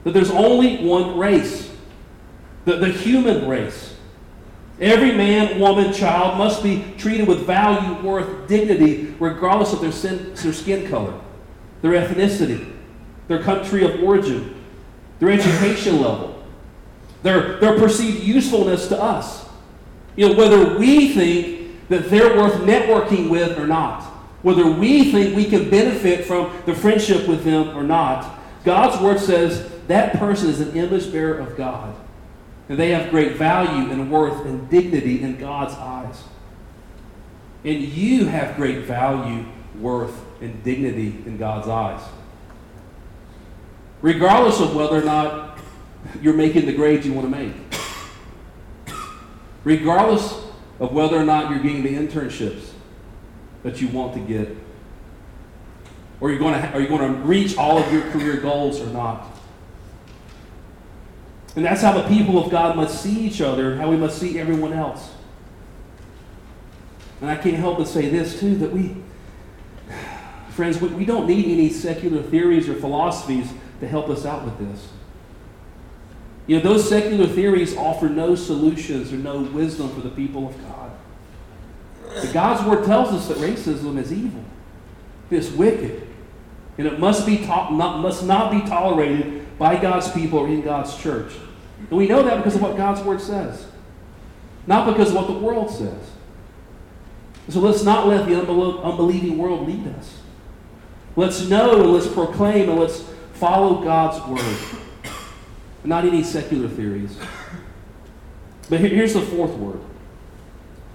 That 0.04 0.12
there's 0.12 0.30
only 0.30 0.84
one 0.84 1.18
race, 1.18 1.74
the, 2.64 2.76
the 2.76 2.88
human 2.88 3.48
race. 3.48 3.96
Every 4.80 5.12
man, 5.12 5.58
woman, 5.58 5.92
child 5.92 6.38
must 6.38 6.62
be 6.62 6.84
treated 6.98 7.26
with 7.26 7.44
value, 7.46 8.00
worth, 8.00 8.46
dignity, 8.46 9.14
regardless 9.18 9.72
of 9.72 9.80
their, 9.80 9.90
sin, 9.90 10.34
their 10.34 10.52
skin 10.52 10.88
color, 10.88 11.18
their 11.82 11.92
ethnicity, 11.92 12.72
their 13.26 13.42
country 13.42 13.84
of 13.84 14.02
origin, 14.02 14.54
their 15.18 15.30
education 15.30 16.00
level, 16.00 16.44
their, 17.24 17.58
their 17.58 17.76
perceived 17.76 18.22
usefulness 18.22 18.86
to 18.88 19.00
us. 19.00 19.48
You 20.14 20.28
know, 20.28 20.34
whether 20.36 20.78
we 20.78 21.12
think 21.12 21.88
that 21.88 22.08
they're 22.08 22.36
worth 22.36 22.54
networking 22.60 23.30
with 23.30 23.58
or 23.58 23.66
not, 23.66 24.04
whether 24.42 24.70
we 24.70 25.10
think 25.10 25.34
we 25.34 25.44
can 25.44 25.68
benefit 25.68 26.24
from 26.24 26.52
the 26.66 26.74
friendship 26.74 27.26
with 27.26 27.42
them 27.42 27.76
or 27.76 27.82
not. 27.82 28.38
God's 28.64 29.02
word 29.02 29.18
says 29.18 29.70
that 29.88 30.18
person 30.18 30.48
is 30.48 30.60
an 30.60 30.76
image 30.76 31.10
bearer 31.10 31.38
of 31.38 31.56
God. 31.56 31.94
And 32.68 32.78
they 32.78 32.90
have 32.90 33.10
great 33.10 33.32
value 33.36 33.90
and 33.90 34.10
worth 34.10 34.44
and 34.44 34.68
dignity 34.68 35.22
in 35.22 35.38
God's 35.38 35.74
eyes. 35.74 36.22
And 37.64 37.82
you 37.82 38.26
have 38.26 38.56
great 38.56 38.84
value, 38.84 39.46
worth, 39.78 40.20
and 40.40 40.62
dignity 40.62 41.22
in 41.26 41.38
God's 41.38 41.68
eyes. 41.68 42.00
Regardless 44.02 44.60
of 44.60 44.76
whether 44.76 44.96
or 44.96 45.04
not 45.04 45.58
you're 46.22 46.34
making 46.34 46.66
the 46.66 46.72
grades 46.72 47.06
you 47.06 47.12
want 47.12 47.30
to 47.30 47.36
make. 47.36 47.54
Regardless 49.64 50.44
of 50.78 50.92
whether 50.92 51.16
or 51.16 51.24
not 51.24 51.50
you're 51.50 51.62
getting 51.62 51.82
the 51.82 51.94
internships 51.94 52.70
that 53.62 53.80
you 53.80 53.88
want 53.88 54.14
to 54.14 54.20
get. 54.20 54.56
Or 56.20 56.30
you're 56.30 56.38
going 56.38 56.54
to, 56.54 56.72
are 56.72 56.80
you 56.80 56.88
going 56.88 57.12
to 57.12 57.20
reach 57.20 57.56
all 57.56 57.78
of 57.78 57.92
your 57.92 58.02
career 58.10 58.36
goals 58.36 58.80
or 58.80 58.86
not? 58.86 59.37
And 61.58 61.64
that's 61.64 61.82
how 61.82 61.90
the 61.92 62.06
people 62.06 62.38
of 62.38 62.52
God 62.52 62.76
must 62.76 63.02
see 63.02 63.18
each 63.18 63.40
other, 63.40 63.74
how 63.78 63.90
we 63.90 63.96
must 63.96 64.20
see 64.20 64.38
everyone 64.38 64.72
else. 64.72 65.10
And 67.20 67.28
I 67.28 67.36
can't 67.36 67.56
help 67.56 67.78
but 67.78 67.88
say 67.88 68.08
this, 68.08 68.38
too, 68.38 68.54
that 68.58 68.72
we, 68.72 68.94
friends, 70.50 70.80
we, 70.80 70.86
we 70.90 71.04
don't 71.04 71.26
need 71.26 71.46
any 71.46 71.68
secular 71.70 72.22
theories 72.22 72.68
or 72.68 72.76
philosophies 72.76 73.52
to 73.80 73.88
help 73.88 74.08
us 74.08 74.24
out 74.24 74.44
with 74.44 74.56
this. 74.60 74.88
You 76.46 76.58
know, 76.58 76.62
those 76.62 76.88
secular 76.88 77.26
theories 77.26 77.76
offer 77.76 78.08
no 78.08 78.36
solutions 78.36 79.12
or 79.12 79.16
no 79.16 79.40
wisdom 79.40 79.92
for 79.92 80.00
the 80.00 80.10
people 80.10 80.46
of 80.46 80.62
God. 80.62 80.92
But 82.04 82.32
God's 82.32 82.64
word 82.68 82.84
tells 82.84 83.08
us 83.08 83.26
that 83.26 83.38
racism 83.38 83.98
is 83.98 84.12
evil. 84.12 84.44
It's 85.28 85.50
wicked. 85.50 86.06
And 86.78 86.86
it 86.86 87.00
must, 87.00 87.26
be 87.26 87.38
to- 87.38 87.72
not, 87.72 87.98
must 87.98 88.24
not 88.24 88.52
be 88.52 88.60
tolerated 88.60 89.58
by 89.58 89.74
God's 89.74 90.08
people 90.12 90.38
or 90.38 90.46
in 90.46 90.62
God's 90.62 90.96
church. 90.96 91.32
And 91.90 91.98
we 91.98 92.06
know 92.06 92.22
that 92.22 92.36
because 92.36 92.56
of 92.56 92.62
what 92.62 92.76
God's 92.76 93.02
word 93.02 93.20
says, 93.20 93.66
not 94.66 94.86
because 94.86 95.10
of 95.10 95.14
what 95.14 95.26
the 95.26 95.32
world 95.32 95.70
says. 95.70 96.10
So 97.48 97.60
let's 97.60 97.82
not 97.82 98.06
let 98.06 98.26
the 98.26 98.38
unbelieving 98.38 99.38
world 99.38 99.66
lead 99.66 99.86
us. 99.96 100.18
Let's 101.16 101.48
know 101.48 101.82
and 101.82 101.92
let's 101.92 102.06
proclaim 102.06 102.68
and 102.68 102.78
let's 102.78 103.02
follow 103.32 103.82
God's 103.82 104.24
word 104.26 104.78
not 105.88 106.04
any 106.04 106.22
secular 106.22 106.68
theories. 106.68 107.16
But 108.68 108.80
here's 108.80 109.14
the 109.14 109.22
fourth 109.22 109.52
word. 109.52 109.80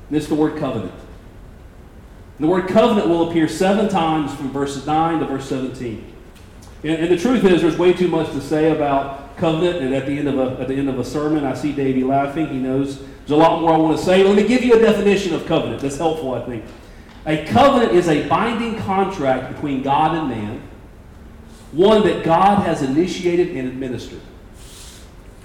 And 0.07 0.17
it's 0.17 0.27
the 0.27 0.35
word 0.35 0.59
covenant. 0.59 0.93
And 0.93 2.45
the 2.45 2.47
word 2.47 2.67
covenant 2.67 3.07
will 3.09 3.29
appear 3.29 3.47
seven 3.47 3.89
times 3.89 4.33
from 4.35 4.51
verses 4.51 4.85
9 4.85 5.19
to 5.19 5.25
verse 5.25 5.47
17. 5.49 6.13
And, 6.83 6.91
and, 6.91 7.11
the 7.11 7.17
truth 7.17 7.43
is, 7.45 7.61
there's 7.61 7.77
way 7.77 7.93
too 7.93 8.07
much 8.07 8.29
to 8.31 8.41
say 8.41 8.71
about 8.71 9.22
covenant. 9.37 9.83
And 9.83 9.93
at 9.93 10.05
the 10.05 10.17
end 10.17 10.27
of 10.27 10.37
a 10.37 10.61
at 10.61 10.67
the 10.67 10.75
end 10.75 10.89
of 10.89 10.99
a 10.99 11.03
sermon, 11.03 11.43
I 11.43 11.53
see 11.53 11.71
Davey 11.71 12.03
laughing. 12.03 12.47
He 12.47 12.57
knows 12.57 12.99
there's 12.99 13.31
a 13.31 13.35
lot 13.35 13.61
more 13.61 13.73
I 13.73 13.77
want 13.77 13.97
to 13.97 14.03
say. 14.03 14.23
Let 14.23 14.35
me 14.35 14.47
give 14.47 14.63
you 14.63 14.75
a 14.75 14.79
definition 14.79 15.33
of 15.33 15.45
covenant. 15.45 15.81
That's 15.81 15.97
helpful, 15.97 16.33
I 16.33 16.45
think. 16.45 16.65
A 17.25 17.45
covenant 17.45 17.93
is 17.93 18.09
a 18.09 18.27
binding 18.27 18.77
contract 18.79 19.53
between 19.53 19.81
God 19.81 20.17
and 20.17 20.29
man, 20.29 20.61
one 21.71 22.03
that 22.03 22.23
God 22.23 22.65
has 22.65 22.81
initiated 22.81 23.55
and 23.55 23.67
administered. 23.67 24.21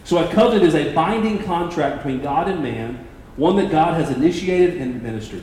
So 0.03 0.19
a 0.19 0.33
covenant 0.33 0.65
is 0.65 0.75
a 0.75 0.93
binding 0.95 1.43
contract 1.45 1.99
between 1.99 2.21
God 2.21 2.49
and 2.49 2.63
man, 2.63 3.07
one 3.37 3.57
that 3.57 3.71
God 3.71 3.95
has 3.95 4.11
initiated 4.11 4.81
and 4.81 4.97
administered. 4.97 5.43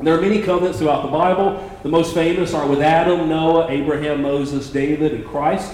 There 0.00 0.16
are 0.16 0.20
many 0.20 0.42
covenants 0.42 0.78
throughout 0.78 1.02
the 1.02 1.10
Bible. 1.12 1.70
The 1.82 1.88
most 1.88 2.14
famous 2.14 2.54
are 2.54 2.66
with 2.66 2.80
Adam, 2.80 3.28
Noah, 3.28 3.70
Abraham, 3.70 4.22
Moses, 4.22 4.70
David, 4.70 5.12
and 5.12 5.24
Christ. 5.24 5.72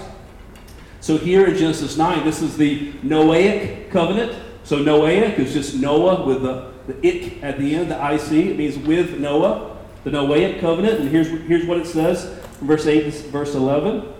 So 1.01 1.17
here 1.17 1.47
in 1.47 1.57
Genesis 1.57 1.97
9, 1.97 2.25
this 2.25 2.43
is 2.43 2.57
the 2.57 2.93
Noahic 2.95 3.91
covenant. 3.91 4.37
So 4.65 4.79
Noahic 4.79 5.39
is 5.39 5.53
just 5.53 5.77
Noah 5.77 6.25
with 6.25 6.43
the, 6.43 6.73
the 6.87 7.07
ik 7.07 7.43
at 7.43 7.59
the 7.59 7.75
end, 7.77 7.91
the 7.91 8.15
IC. 8.15 8.33
It 8.33 8.57
means 8.57 8.77
with 8.77 9.19
Noah, 9.19 9.77
the 10.05 10.11
Noahic 10.11 10.61
covenant. 10.61 11.01
And 11.01 11.09
here's, 11.09 11.29
here's 11.29 11.67
what 11.67 11.79
it 11.79 11.87
says 11.87 12.39
from 12.59 12.67
verse 12.67 12.87
8 12.87 13.05
to 13.05 13.29
verse 13.29 13.55
11. 13.55 14.15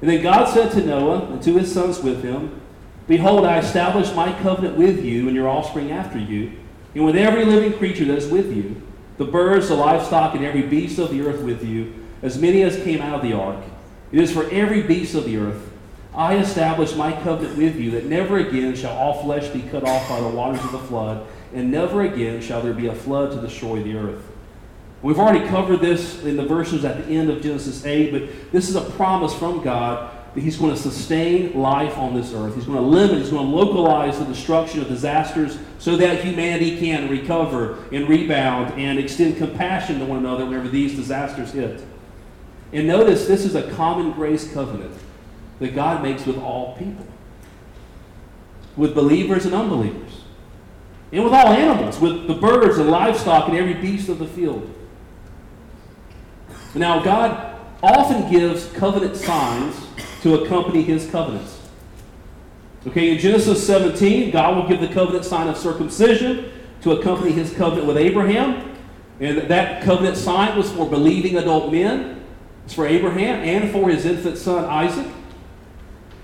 And 0.00 0.10
then 0.10 0.22
God 0.22 0.52
said 0.52 0.72
to 0.72 0.84
Noah 0.84 1.26
and 1.32 1.42
to 1.42 1.56
his 1.56 1.72
sons 1.72 2.00
with 2.00 2.22
him, 2.22 2.60
Behold, 3.06 3.44
I 3.44 3.58
establish 3.58 4.12
my 4.14 4.32
covenant 4.40 4.76
with 4.76 5.04
you 5.04 5.28
and 5.28 5.36
your 5.36 5.48
offspring 5.48 5.92
after 5.92 6.18
you, 6.18 6.52
and 6.94 7.04
with 7.04 7.14
every 7.14 7.44
living 7.44 7.78
creature 7.78 8.04
that 8.06 8.18
is 8.18 8.28
with 8.28 8.54
you 8.54 8.82
the 9.18 9.24
birds, 9.24 9.68
the 9.68 9.74
livestock, 9.74 10.34
and 10.34 10.44
every 10.44 10.62
beast 10.62 10.98
of 10.98 11.10
the 11.10 11.22
earth 11.22 11.40
with 11.40 11.64
you, 11.64 11.94
as 12.22 12.38
many 12.38 12.62
as 12.62 12.76
came 12.82 13.00
out 13.00 13.14
of 13.14 13.22
the 13.22 13.32
ark. 13.32 13.64
It 14.12 14.20
is 14.20 14.30
for 14.30 14.48
every 14.50 14.82
beast 14.82 15.14
of 15.14 15.24
the 15.24 15.38
earth. 15.38 15.72
I 16.16 16.38
establish 16.38 16.94
my 16.94 17.12
covenant 17.12 17.58
with 17.58 17.76
you 17.76 17.90
that 17.90 18.06
never 18.06 18.38
again 18.38 18.74
shall 18.74 18.96
all 18.96 19.22
flesh 19.22 19.48
be 19.48 19.60
cut 19.60 19.84
off 19.84 20.08
by 20.08 20.18
the 20.18 20.28
waters 20.28 20.64
of 20.64 20.72
the 20.72 20.78
flood, 20.78 21.26
and 21.52 21.70
never 21.70 22.02
again 22.02 22.40
shall 22.40 22.62
there 22.62 22.72
be 22.72 22.86
a 22.86 22.94
flood 22.94 23.32
to 23.32 23.40
destroy 23.40 23.82
the 23.82 23.98
earth. 23.98 24.24
We've 25.02 25.18
already 25.18 25.46
covered 25.46 25.80
this 25.80 26.22
in 26.22 26.38
the 26.38 26.46
verses 26.46 26.86
at 26.86 26.96
the 26.96 27.12
end 27.12 27.28
of 27.28 27.42
Genesis 27.42 27.84
8, 27.84 28.12
but 28.12 28.50
this 28.50 28.70
is 28.70 28.76
a 28.76 28.80
promise 28.80 29.34
from 29.34 29.62
God 29.62 30.10
that 30.34 30.40
He's 30.40 30.56
going 30.56 30.74
to 30.74 30.80
sustain 30.80 31.54
life 31.54 31.98
on 31.98 32.14
this 32.14 32.32
earth. 32.32 32.54
He's 32.54 32.64
going 32.64 32.78
to 32.78 32.84
limit, 32.84 33.18
He's 33.18 33.30
going 33.30 33.50
to 33.50 33.54
localize 33.54 34.18
the 34.18 34.24
destruction 34.24 34.80
of 34.80 34.88
disasters 34.88 35.58
so 35.78 35.98
that 35.98 36.24
humanity 36.24 36.78
can 36.78 37.10
recover 37.10 37.84
and 37.92 38.08
rebound 38.08 38.72
and 38.80 38.98
extend 38.98 39.36
compassion 39.36 39.98
to 39.98 40.06
one 40.06 40.20
another 40.20 40.46
whenever 40.46 40.68
these 40.68 40.96
disasters 40.96 41.52
hit. 41.52 41.84
And 42.72 42.86
notice 42.86 43.26
this 43.26 43.44
is 43.44 43.54
a 43.54 43.70
common 43.72 44.12
grace 44.12 44.50
covenant 44.50 44.98
that 45.58 45.74
God 45.74 46.02
makes 46.02 46.26
with 46.26 46.38
all 46.38 46.76
people, 46.76 47.06
with 48.76 48.94
believers 48.94 49.46
and 49.46 49.54
unbelievers, 49.54 50.22
and 51.12 51.24
with 51.24 51.32
all 51.32 51.48
animals, 51.48 51.98
with 52.00 52.26
the 52.26 52.34
birds 52.34 52.78
and 52.78 52.90
livestock 52.90 53.48
and 53.48 53.56
every 53.56 53.74
beast 53.74 54.08
of 54.08 54.18
the 54.18 54.26
field. 54.26 54.72
Now, 56.74 57.02
God 57.02 57.58
often 57.82 58.30
gives 58.30 58.70
covenant 58.72 59.16
signs 59.16 59.86
to 60.22 60.42
accompany 60.42 60.82
his 60.82 61.10
covenants. 61.10 61.60
Okay, 62.86 63.10
in 63.12 63.18
Genesis 63.18 63.66
17, 63.66 64.30
God 64.30 64.56
will 64.56 64.68
give 64.68 64.80
the 64.80 64.92
covenant 64.92 65.24
sign 65.24 65.48
of 65.48 65.56
circumcision 65.56 66.52
to 66.82 66.92
accompany 66.92 67.32
his 67.32 67.52
covenant 67.54 67.86
with 67.86 67.96
Abraham. 67.96 68.76
And 69.18 69.38
that 69.38 69.82
covenant 69.82 70.16
sign 70.16 70.56
was 70.56 70.70
for 70.70 70.88
believing 70.88 71.36
adult 71.36 71.72
men. 71.72 72.24
It's 72.64 72.74
for 72.74 72.86
Abraham 72.86 73.40
and 73.40 73.72
for 73.72 73.88
his 73.88 74.04
infant 74.04 74.38
son 74.38 74.64
Isaac. 74.66 75.06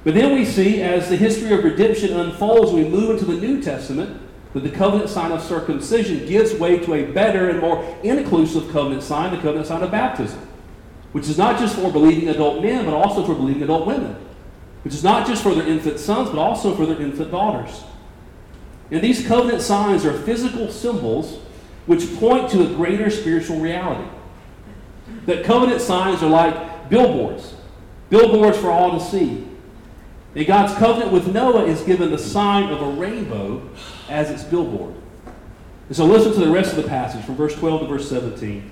But 0.05 0.15
then 0.15 0.35
we 0.35 0.45
see, 0.45 0.83
as 0.83 1.09
the 1.09 1.17
history 1.17 1.53
of 1.53 1.65
redemption 1.65 2.19
unfolds, 2.19 2.73
we 2.73 2.85
move 2.85 3.11
into 3.11 3.25
the 3.25 3.41
New 3.41 3.63
Testament, 3.63 4.21
that 4.53 4.65
the 4.65 4.71
covenant 4.71 5.09
sign 5.09 5.33
of 5.33 5.43
circumcision 5.43 6.27
gives 6.27 6.55
way 6.55 6.79
to 6.79 6.95
a 6.95 7.05
better 7.13 7.49
and 7.49 7.61
more 7.61 7.83
inclusive 8.03 8.71
covenant 8.73 9.03
sign, 9.03 9.31
the 9.31 9.39
covenant 9.39 9.67
sign 9.67 9.83
of 9.83 9.91
baptism 9.91 10.49
which 11.13 11.29
is 11.29 11.39
not 11.39 11.59
just 11.59 11.77
for 11.77 11.93
believing 11.93 12.29
adult 12.29 12.63
men, 12.63 12.85
but 12.85 12.95
also 12.95 13.25
for 13.25 13.35
believing 13.35 13.63
adult 13.63 13.87
women, 13.87 14.17
which 14.83 14.95
is 14.95 15.05
not 15.05 15.27
just 15.27 15.43
for 15.43 15.55
their 15.55 15.67
infant 15.67 15.99
sons, 15.99 16.31
but 16.31 16.39
also 16.39 16.75
for 16.75 16.87
their 16.87 17.01
infant 17.01 17.31
daughters. 17.31 17.85
And 18.91 19.03
these 19.03 19.27
covenant 19.27 19.63
signs 19.63 20.05
are 20.05 20.13
physical 20.13 20.71
symbols 20.71 21.39
which 21.87 22.15
point 22.17 22.51
to 22.51 22.63
a 22.63 22.75
greater 22.75 23.11
spiritual 23.11 23.61
reality. 23.61 24.09
That 25.27 25.45
covenant 25.45 25.81
signs 25.81 26.23
are 26.23 26.31
like 26.31 26.89
billboards, 26.89 27.55
billboards 28.09 28.59
for 28.59 28.71
all 28.71 28.99
to 28.99 29.05
see. 29.05 29.49
And 30.35 30.47
God's 30.47 30.75
covenant 30.75 31.13
with 31.13 31.33
Noah 31.33 31.67
is 31.67 31.83
given 31.83 32.11
the 32.11 32.19
sign 32.19 32.71
of 32.73 32.81
a 32.81 32.91
rainbow 32.91 33.69
as 34.09 34.31
its 34.31 34.45
billboard. 34.45 34.95
And 35.89 35.97
so 35.97 36.07
listen 36.07 36.33
to 36.33 36.41
the 36.41 36.51
rest 36.51 36.71
of 36.71 36.83
the 36.83 36.89
passage 36.89 37.25
from 37.25 37.37
verse 37.37 37.55
12 37.55 37.83
to 37.83 37.87
verse 37.87 38.09
17. 38.09 38.71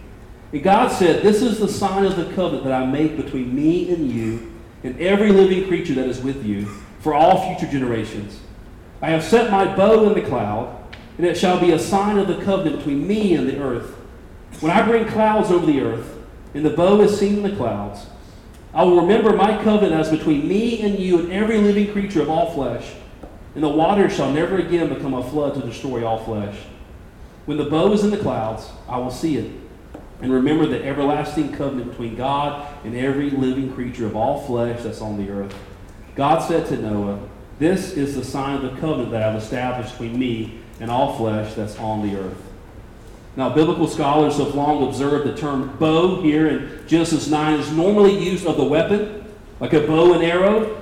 And 0.52 0.62
God 0.62 0.88
said, 0.90 1.22
This 1.22 1.42
is 1.42 1.58
the 1.58 1.68
sign 1.68 2.04
of 2.06 2.16
the 2.16 2.32
covenant 2.34 2.64
that 2.64 2.72
I 2.72 2.86
make 2.86 3.16
between 3.16 3.54
me 3.54 3.92
and 3.92 4.10
you 4.10 4.52
and 4.82 4.98
every 4.98 5.30
living 5.30 5.68
creature 5.68 5.94
that 5.94 6.08
is 6.08 6.20
with 6.20 6.44
you 6.44 6.64
for 7.00 7.14
all 7.14 7.54
future 7.54 7.70
generations. 7.70 8.40
I 9.02 9.10
have 9.10 9.22
set 9.22 9.50
my 9.50 9.74
bow 9.76 10.08
in 10.08 10.14
the 10.14 10.26
cloud, 10.26 10.76
and 11.18 11.26
it 11.26 11.36
shall 11.36 11.60
be 11.60 11.72
a 11.72 11.78
sign 11.78 12.18
of 12.18 12.26
the 12.26 12.42
covenant 12.42 12.78
between 12.78 13.06
me 13.06 13.34
and 13.34 13.48
the 13.48 13.58
earth. 13.58 13.96
When 14.60 14.72
I 14.72 14.82
bring 14.82 15.06
clouds 15.06 15.50
over 15.50 15.66
the 15.66 15.80
earth, 15.80 16.18
and 16.54 16.64
the 16.64 16.70
bow 16.70 17.00
is 17.00 17.18
seen 17.18 17.36
in 17.36 17.42
the 17.42 17.56
clouds, 17.56 18.06
I 18.72 18.85
will 18.85 19.00
remember 19.00 19.35
my 19.35 19.62
covenant 19.62 20.00
as 20.00 20.11
between 20.11 20.46
me 20.46 20.83
and 20.83 20.98
you 20.98 21.18
and 21.20 21.33
every 21.33 21.59
living 21.59 21.92
creature 21.92 22.22
of 22.22 22.30
all 22.30 22.52
flesh, 22.52 22.92
and 23.54 23.64
the 23.64 23.68
waters 23.68 24.14
shall 24.14 24.33
never 24.33 24.59
again 24.59 24.88
become 24.88 25.14
a 25.14 25.28
flood 25.28 25.54
to 25.54 25.61
destroy 25.61 26.06
all 26.06 26.24
flesh. 26.24 26.56
When 27.46 27.59
the 27.59 27.64
bow 27.64 27.92
is 27.92 28.04
in 28.04 28.11
the 28.11 28.18
clouds, 28.18 28.70
I 28.88 28.98
will 28.98 29.11
see 29.11 29.37
it 29.37 29.50
and 30.22 30.33
remember 30.33 30.66
the 30.66 30.85
everlasting 30.85 31.52
covenant 31.52 31.90
between 31.90 32.14
God 32.14 32.66
and 32.85 32.94
every 32.94 33.30
living 33.30 33.72
creature 33.72 34.06
of 34.06 34.16
all 34.16 34.42
flesh 34.42 34.83
that's 34.83 35.00
on 35.00 35.16
the 35.16 35.30
earth. 35.30 35.54
God 36.14 36.40
said 36.40 36.66
to 36.66 36.76
Noah, 36.76 37.18
This 37.59 37.92
is 37.92 38.14
the 38.14 38.24
sign 38.24 38.56
of 38.56 38.62
the 38.62 38.80
covenant 38.80 39.12
that 39.12 39.22
I've 39.22 39.40
established 39.40 39.92
between 39.92 40.18
me 40.18 40.61
and 40.78 40.90
all 40.90 41.16
flesh 41.16 41.54
that's 41.54 41.78
on 41.78 42.06
the 42.06 42.16
earth. 42.16 42.49
Now, 43.36 43.48
biblical 43.48 43.86
scholars 43.86 44.38
have 44.38 44.54
long 44.54 44.86
observed 44.88 45.26
the 45.26 45.36
term 45.36 45.76
bow 45.78 46.20
here 46.20 46.48
in 46.48 46.84
Genesis 46.86 47.28
9 47.28 47.60
is 47.60 47.72
normally 47.72 48.18
used 48.18 48.46
of 48.46 48.56
the 48.56 48.64
weapon, 48.64 49.24
like 49.60 49.72
a 49.72 49.80
bow 49.80 50.14
and 50.14 50.22
arrow. 50.22 50.76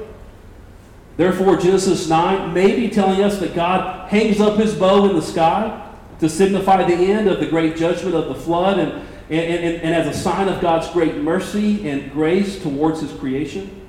Therefore, 1.17 1.57
Genesis 1.57 2.09
9 2.09 2.55
may 2.55 2.75
be 2.75 2.89
telling 2.89 3.23
us 3.23 3.39
that 3.41 3.55
God 3.55 4.09
hangs 4.09 4.41
up 4.41 4.59
his 4.59 4.75
bow 4.75 5.09
in 5.09 5.17
the 5.17 5.23
sky 5.23 5.85
to 6.21 6.29
signify 6.29 6.85
the 6.85 6.95
end 6.95 7.29
of 7.29 7.39
the 7.39 7.47
great 7.47 7.77
judgment 7.77 8.15
of 8.15 8.29
the 8.29 8.35
flood 8.35 8.79
and 8.79 9.07
and, 9.31 9.65
and, 9.65 9.83
and, 9.83 9.95
as 9.95 10.07
a 10.07 10.19
sign 10.19 10.49
of 10.49 10.61
God's 10.61 10.89
great 10.89 11.17
mercy 11.17 11.89
and 11.89 12.11
grace 12.11 12.63
towards 12.63 13.03
his 13.03 13.13
creation. 13.13 13.87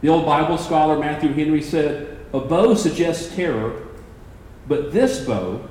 The 0.00 0.08
old 0.08 0.24
Bible 0.24 0.56
scholar 0.56 0.98
Matthew 0.98 1.32
Henry 1.32 1.62
said, 1.62 2.18
A 2.32 2.40
bow 2.40 2.74
suggests 2.74 3.34
terror, 3.34 3.86
but 4.66 4.92
this 4.92 5.24
bow 5.24 5.68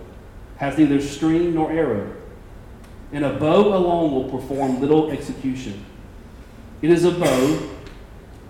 has 0.57 0.77
neither 0.77 1.01
string 1.01 1.53
nor 1.53 1.71
arrow, 1.71 2.13
and 3.11 3.23
a 3.23 3.33
bow 3.33 3.75
alone 3.75 4.11
will 4.11 4.29
perform 4.29 4.81
little 4.81 5.11
execution. 5.11 5.85
It 6.81 6.89
is 6.89 7.05
a 7.05 7.11
bow, 7.11 7.69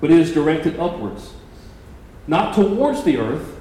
but 0.01 0.11
it 0.11 0.19
is 0.19 0.33
directed 0.33 0.79
upwards, 0.79 1.33
not 2.27 2.55
towards 2.55 3.03
the 3.03 3.17
earth, 3.17 3.55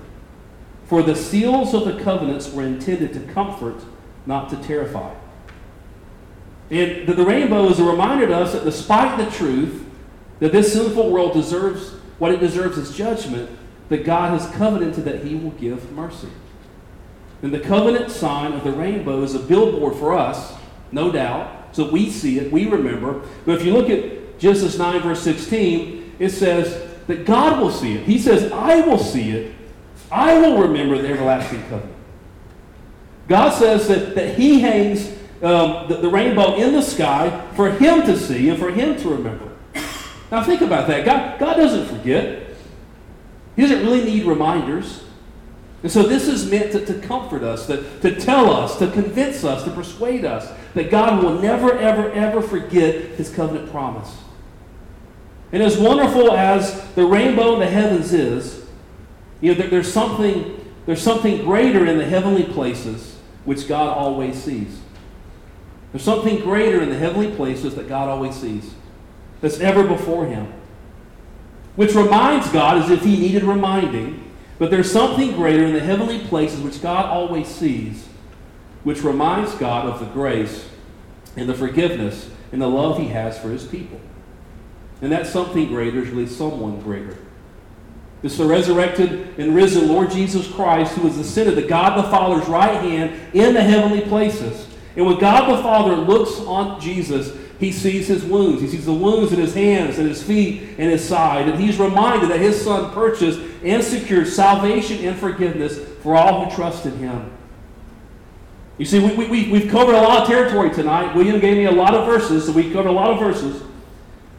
for 0.87 1.03
the 1.03 1.17
seals 1.17 1.75
of 1.75 1.85
the 1.85 2.03
covenants 2.03 2.53
were 2.53 2.63
intended 2.63 3.13
to 3.15 3.21
comfort, 3.33 3.83
not 4.25 4.49
to 4.51 4.57
terrify. 4.57 5.13
And 6.71 7.07
the, 7.07 7.15
the 7.15 7.25
rainbow 7.25 7.69
is 7.69 7.79
a 7.79 7.85
reminder 7.85 8.27
to 8.27 8.37
us 8.37 8.53
that 8.53 8.65
despite 8.65 9.19
the 9.19 9.31
truth 9.31 9.85
that 10.41 10.53
this 10.53 10.73
sinful 10.73 11.11
world 11.11 11.33
deserves 11.33 11.91
what 12.19 12.33
it 12.33 12.41
deserves 12.41 12.79
is 12.79 12.97
judgment, 12.97 13.51
that 13.89 14.05
God 14.05 14.39
has 14.39 14.51
covenanted 14.57 15.05
that 15.05 15.25
he 15.25 15.35
will 15.35 15.53
give 15.53 15.93
mercy. 15.93 16.29
And 17.43 17.53
the 17.53 17.61
covenant 17.61 18.11
sign 18.11 18.53
of 18.53 18.65
the 18.65 18.73
rainbow 18.73 19.23
is 19.23 19.35
a 19.35 19.39
billboard 19.39 19.97
for 19.97 20.17
us, 20.17 20.55
no 20.93 21.13
doubt. 21.13 21.75
So 21.77 21.91
we 21.91 22.11
see 22.11 22.39
it, 22.39 22.51
we 22.51 22.67
remember. 22.67 23.23
But 23.45 23.61
if 23.61 23.65
you 23.65 23.73
look 23.73 23.91
at 23.91 24.39
Genesis 24.39 24.79
9, 24.79 25.03
verse 25.03 25.23
16, 25.23 26.17
it 26.19 26.31
says 26.31 26.95
that 27.07 27.27
God 27.27 27.61
will 27.61 27.71
see 27.71 27.95
it. 27.95 28.05
He 28.05 28.19
says, 28.19 28.51
I 28.53 28.81
will 28.81 28.99
see 28.99 29.31
it. 29.31 29.55
I 30.11 30.39
will 30.39 30.63
remember 30.63 31.01
the 31.01 31.09
everlasting 31.09 31.63
covenant. 31.65 31.93
God 33.29 33.51
says 33.51 33.89
that, 33.89 34.15
that 34.15 34.39
He 34.39 34.61
hangs 34.61 35.13
um, 35.43 35.89
the, 35.89 35.97
the 35.97 36.09
rainbow 36.09 36.57
in 36.57 36.73
the 36.73 36.83
sky 36.83 37.47
for 37.55 37.71
him 37.71 38.03
to 38.03 38.17
see 38.17 38.49
and 38.49 38.59
for 38.59 38.71
him 38.71 38.97
to 38.97 39.09
remember. 39.11 39.53
Now 40.31 40.43
think 40.43 40.63
about 40.63 40.89
that. 40.89 41.05
God, 41.05 41.39
God 41.39 41.55
doesn't 41.55 41.87
forget. 41.87 42.51
He 43.55 43.63
doesn't 43.63 43.81
really 43.81 44.05
need 44.05 44.25
reminders. 44.25 45.05
And 45.83 45.93
so 45.93 46.03
this 46.03 46.27
is 46.27 46.51
meant 46.51 46.73
to, 46.73 46.85
to 46.87 46.95
comfort 47.07 47.43
us, 47.43 47.67
to, 47.67 47.83
to 48.01 48.19
tell 48.19 48.51
us, 48.51 48.79
to 48.79 48.91
convince 48.91 49.45
us, 49.45 49.63
to 49.65 49.71
persuade 49.71 50.25
us 50.25 50.51
that 50.75 50.91
God 50.91 51.23
will 51.23 51.41
never, 51.41 51.79
ever, 51.79 52.11
ever 52.13 52.41
forget 52.43 52.95
his 53.13 53.31
covenant 53.31 53.71
promise. 53.71 54.17
And 55.53 55.63
as 55.63 55.79
wonderful 55.79 56.33
as 56.33 56.87
the 56.95 57.05
rainbow 57.05 57.55
in 57.55 57.61
the 57.61 57.67
heavens 57.67 58.13
is, 58.13 58.67
you 59.41 59.53
know, 59.53 59.59
there, 59.59 59.69
there's, 59.69 59.93
something, 59.93 60.65
there's 60.87 61.03
something 61.03 61.45
greater 61.45 61.87
in 61.87 61.99
the 61.99 62.05
heavenly 62.05 62.45
places 62.45 63.17
which 63.45 63.69
God 63.69 63.97
always 63.97 64.43
sees. 64.43 64.81
There's 65.93 66.05
something 66.05 66.41
greater 66.41 66.83
in 66.83 66.89
the 66.89 66.99
heavenly 66.99 67.35
places 67.37 67.75
that 67.77 67.89
God 67.89 68.09
always 68.09 68.35
sees 68.35 68.75
that's 69.41 69.61
ever 69.61 69.87
before 69.87 70.27
him. 70.27 70.53
Which 71.77 71.95
reminds 71.95 72.51
God 72.51 72.83
as 72.83 72.91
if 72.91 73.03
he 73.03 73.19
needed 73.19 73.45
reminding, 73.45 74.26
but 74.59 74.71
there's 74.71 74.91
something 74.91 75.33
greater 75.33 75.65
in 75.65 75.75
the 75.75 75.81
heavenly 75.81 76.21
places 76.21 76.61
which 76.61 76.81
God 76.83 77.07
always 77.07 77.47
sees, 77.47 78.07
which 78.85 79.03
reminds 79.03 79.55
God 79.55 79.87
of 79.87 80.01
the 80.01 80.07
grace 80.07 80.69
and 81.37 81.49
the 81.49 81.55
forgiveness 81.55 82.31
and 82.53 82.63
the 82.63 82.69
love 82.69 82.99
he 82.99 83.09
has 83.09 83.39
for 83.39 83.51
his 83.51 83.65
people. 83.65 84.01
And 85.03 85.13
that 85.13 85.27
something 85.27 85.69
greater 85.69 86.01
is 86.01 86.09
really 86.09 86.27
someone 86.27 86.81
greater. 86.81 87.19
It's 88.23 88.39
the 88.39 88.47
resurrected 88.47 89.39
and 89.39 89.55
risen 89.55 89.89
Lord 89.89 90.11
Jesus 90.11 90.51
Christ 90.51 90.95
who 90.95 91.07
is 91.07 91.19
ascended 91.19 91.57
to 91.57 91.69
God 91.69 91.99
the 91.99 92.09
Father's 92.09 92.49
right 92.49 92.81
hand 92.81 93.35
in 93.35 93.53
the 93.53 93.63
heavenly 93.63 94.01
places. 94.01 94.67
And 94.97 95.05
when 95.05 95.19
God 95.19 95.55
the 95.55 95.63
Father 95.63 95.95
looks 95.95 96.41
on 96.41 96.81
Jesus, 96.81 97.37
he 97.59 97.73
sees 97.73 98.07
his 98.07 98.23
wounds. 98.25 98.61
He 98.61 98.69
sees 98.69 98.85
the 98.85 98.93
wounds 98.93 99.33
in 99.33 99.39
his 99.39 99.55
hands 99.55 99.99
and 99.99 100.09
his 100.09 100.23
feet 100.23 100.63
and 100.79 100.91
his 100.91 101.07
side. 101.07 101.49
And 101.49 101.59
he's 101.59 101.79
reminded 101.79 102.31
that 102.31 102.41
his 102.41 102.63
son 102.63 102.93
purchased 102.93 103.41
and 103.65 103.83
secured 103.83 104.29
salvation 104.29 105.05
and 105.05 105.19
forgiveness 105.19 105.79
for 106.03 106.15
all 106.15 106.45
who 106.45 106.55
trust 106.55 106.85
in 106.85 106.97
him. 106.99 107.33
You 108.79 108.85
see, 108.85 108.99
we, 108.99 109.27
we, 109.27 109.51
we've 109.51 109.71
covered 109.71 109.95
a 109.95 110.03
lot 110.03 110.23
of 110.23 110.29
territory 110.29 110.71
tonight. 110.71 111.15
William 111.15 111.41
gave 111.41 111.57
me 111.57 111.65
a 111.65 111.73
lot 111.73 111.95
of 111.95 112.05
verses, 112.05 112.45
so 112.45 112.53
we 112.53 112.71
covered 112.71 112.91
a 112.91 112.93
lot 112.93 113.11
of 113.11 113.19
verses. 113.19 113.63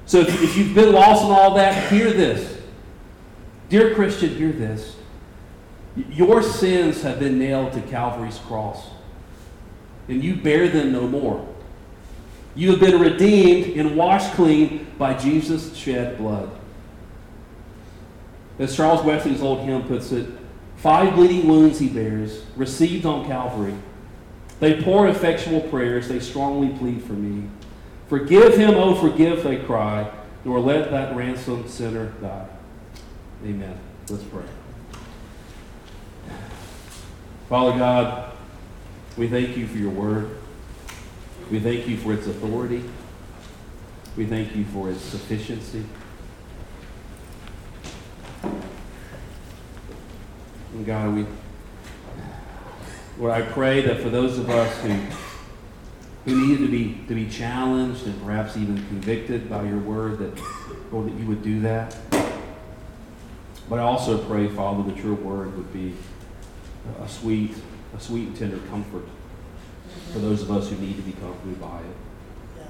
So 0.05 0.20
if, 0.20 0.43
if 0.43 0.55
you've 0.55 0.76
been 0.76 0.93
lost 0.93 1.24
in 1.24 1.32
all 1.32 1.55
that, 1.55 1.91
hear 1.91 2.13
this. 2.13 2.61
Dear 3.70 3.95
Christian, 3.95 4.36
hear 4.36 4.51
this. 4.51 4.95
Your 5.95 6.43
sins 6.43 7.01
have 7.01 7.20
been 7.20 7.39
nailed 7.39 7.74
to 7.74 7.82
Calvary's 7.82 8.38
cross, 8.38 8.89
and 10.07 10.24
you 10.24 10.36
bear 10.36 10.70
them 10.70 10.91
no 10.91 11.07
more. 11.07 11.57
You 12.58 12.72
have 12.72 12.80
been 12.80 12.99
redeemed 12.99 13.78
and 13.78 13.95
washed 13.95 14.34
clean 14.34 14.88
by 14.97 15.14
Jesus' 15.14 15.76
shed 15.76 16.18
blood. 16.18 16.49
As 18.58 18.76
Charles 18.76 19.03
Wesley's 19.03 19.43
old 19.43 19.60
hymn 19.60 19.84
puts 19.84 20.12
it, 20.12 20.28
five 20.78 21.14
bleeding 21.14 21.47
wounds 21.47 21.78
he 21.78 21.88
bears, 21.88 22.41
received 22.55 23.05
on 23.05 23.28
Calvary. 23.28 23.76
They 24.60 24.82
pour 24.82 25.08
effectual 25.08 25.62
prayers, 25.62 26.08
they 26.08 26.20
strongly 26.20 26.76
plead 26.80 27.03
for 27.03 27.14
me. 27.14 27.47
Forgive 28.08 28.58
him, 28.58 28.72
oh, 28.72 28.95
forgive, 28.95 29.43
they 29.43 29.58
cry, 29.58 30.12
nor 30.43 30.60
let 30.60 30.89
that 30.89 31.16
ransomed 31.16 31.70
sinner 31.70 32.08
die. 32.22 32.47
Amen. 33.43 33.78
Let's 34.10 34.24
pray. 34.24 34.45
Father 37.49 37.78
God, 37.78 38.36
we 39.16 39.28
thank 39.28 39.55
you 39.55 39.68
for 39.68 39.78
your 39.78 39.91
word. 39.91 40.36
We 41.50 41.62
thank 41.62 41.88
you 41.88 41.95
for 41.95 42.12
its 42.12 42.28
authority. 42.28 42.84
We 44.18 44.26
thank 44.26 44.54
you 44.54 44.66
for 44.66 44.89
its 44.89 45.02
sufficiency. 45.02 45.86
And 50.74 50.86
God, 50.86 51.16
we, 51.16 51.26
Lord, 53.18 53.32
I 53.32 53.43
pray 53.43 53.82
that 53.84 54.02
for 54.02 54.10
those 54.10 54.38
of 54.38 54.50
us 54.50 54.82
who, 54.82 54.89
who 56.26 56.48
needed 56.48 56.66
to 56.66 56.70
be, 56.70 57.02
to 57.08 57.16
be 57.16 57.30
challenged 57.30 58.06
and 58.06 58.22
perhaps 58.26 58.58
even 58.58 58.76
convicted 58.88 59.50
by 59.50 59.64
your 59.64 59.80
word, 59.80 60.20
that, 60.20 60.38
Lord, 60.91 61.08
that 61.08 61.18
you 61.18 61.28
would 61.28 61.43
do 61.43 61.62
that. 61.62 61.95
But 63.70 63.80
I 63.80 63.84
also 63.84 64.18
pray, 64.18 64.50
Father, 64.50 64.84
that 64.91 65.02
your 65.02 65.14
word 65.14 65.56
would 65.56 65.72
be 65.72 65.93
a 67.02 67.08
sweet, 67.08 67.54
a 67.95 68.02
sweet 68.02 68.28
and 68.28 68.38
tender 68.38 68.60
comfort 68.68 69.06
for 70.14 70.20
those 70.20 70.41
of 70.41 70.52
us 70.52 70.70
who 70.70 70.78
need 70.78 70.95
to 70.95 71.02
be 71.02 71.14
comforted 71.14 71.60
by 71.60 71.80
it. 71.80 72.68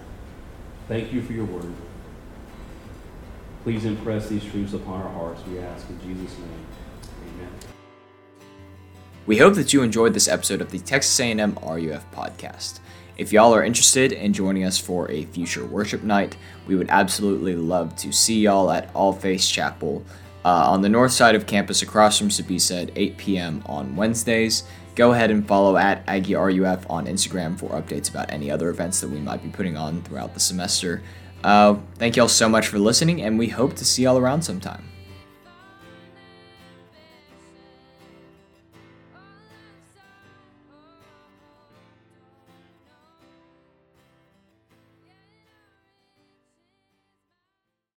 Thank 0.88 1.12
you 1.12 1.22
for 1.22 1.34
your 1.34 1.46
word. 1.46 1.74
Please 3.64 3.84
impress 3.84 4.30
these 4.30 4.46
truths 4.46 4.74
upon 4.74 5.02
our 5.02 5.10
hearts, 5.10 5.42
we 5.46 5.60
ask 5.60 5.90
in 5.90 6.00
Jesus' 6.00 6.38
name. 6.38 6.66
Amen. 7.36 7.52
We 9.26 9.38
hope 9.38 9.56
that 9.56 9.74
you 9.74 9.84
enjoyed 9.84 10.14
this 10.14 10.30
episode 10.30 10.62
of 10.62 10.72
the 10.72 10.80
Texas 10.80 11.20
A&M 11.20 11.58
RUF 11.62 12.10
podcast. 12.12 12.80
If 13.18 13.34
y'all 13.34 13.54
are 13.54 13.64
interested 13.64 14.14
in 14.14 14.32
joining 14.32 14.64
us 14.64 14.78
for 14.78 15.10
a 15.12 15.26
future 15.26 15.66
worship 15.66 16.04
night, 16.04 16.38
we 16.68 16.76
would 16.76 16.90
absolutely 16.90 17.56
love 17.56 17.96
to 17.98 18.14
see 18.14 18.42
y'all 18.42 18.72
at 18.72 18.90
All 18.94 19.12
Faith 19.12 19.46
Chapel 19.46 20.06
uh, 20.46 20.72
on 20.72 20.82
the 20.82 20.88
north 20.88 21.12
side 21.12 21.36
of 21.36 21.46
campus 21.46 21.82
across 21.82 22.18
from 22.18 22.30
Sbisa 22.30 22.84
at 22.84 22.92
8 22.96 23.18
p.m. 23.18 23.64
on 23.66 23.96
Wednesdays. 23.98 24.64
Go 24.98 25.12
ahead 25.12 25.30
and 25.30 25.48
follow 25.48 25.78
at 25.78 26.04
AggieRUF 26.08 26.90
on 26.90 27.06
Instagram 27.06 27.56
for 27.56 27.70
updates 27.70 28.10
about 28.10 28.32
any 28.34 28.50
other 28.50 28.70
events 28.70 29.00
that 29.02 29.12
we 29.12 29.20
might 29.20 29.44
be 29.44 29.50
putting 29.50 29.78
on 29.78 30.02
throughout 30.02 30.34
the 30.34 30.40
semester. 30.40 31.04
Uh, 31.44 31.76
thank 32.00 32.16
y'all 32.16 32.28
so 32.28 32.50
much 32.50 32.68
for 32.68 32.80
listening, 32.80 33.22
and 33.22 33.38
we 33.38 33.48
hope 33.48 33.76
to 33.76 33.86
see 33.86 34.02
y'all 34.04 34.18
around 34.18 34.42
sometime. 34.42 34.84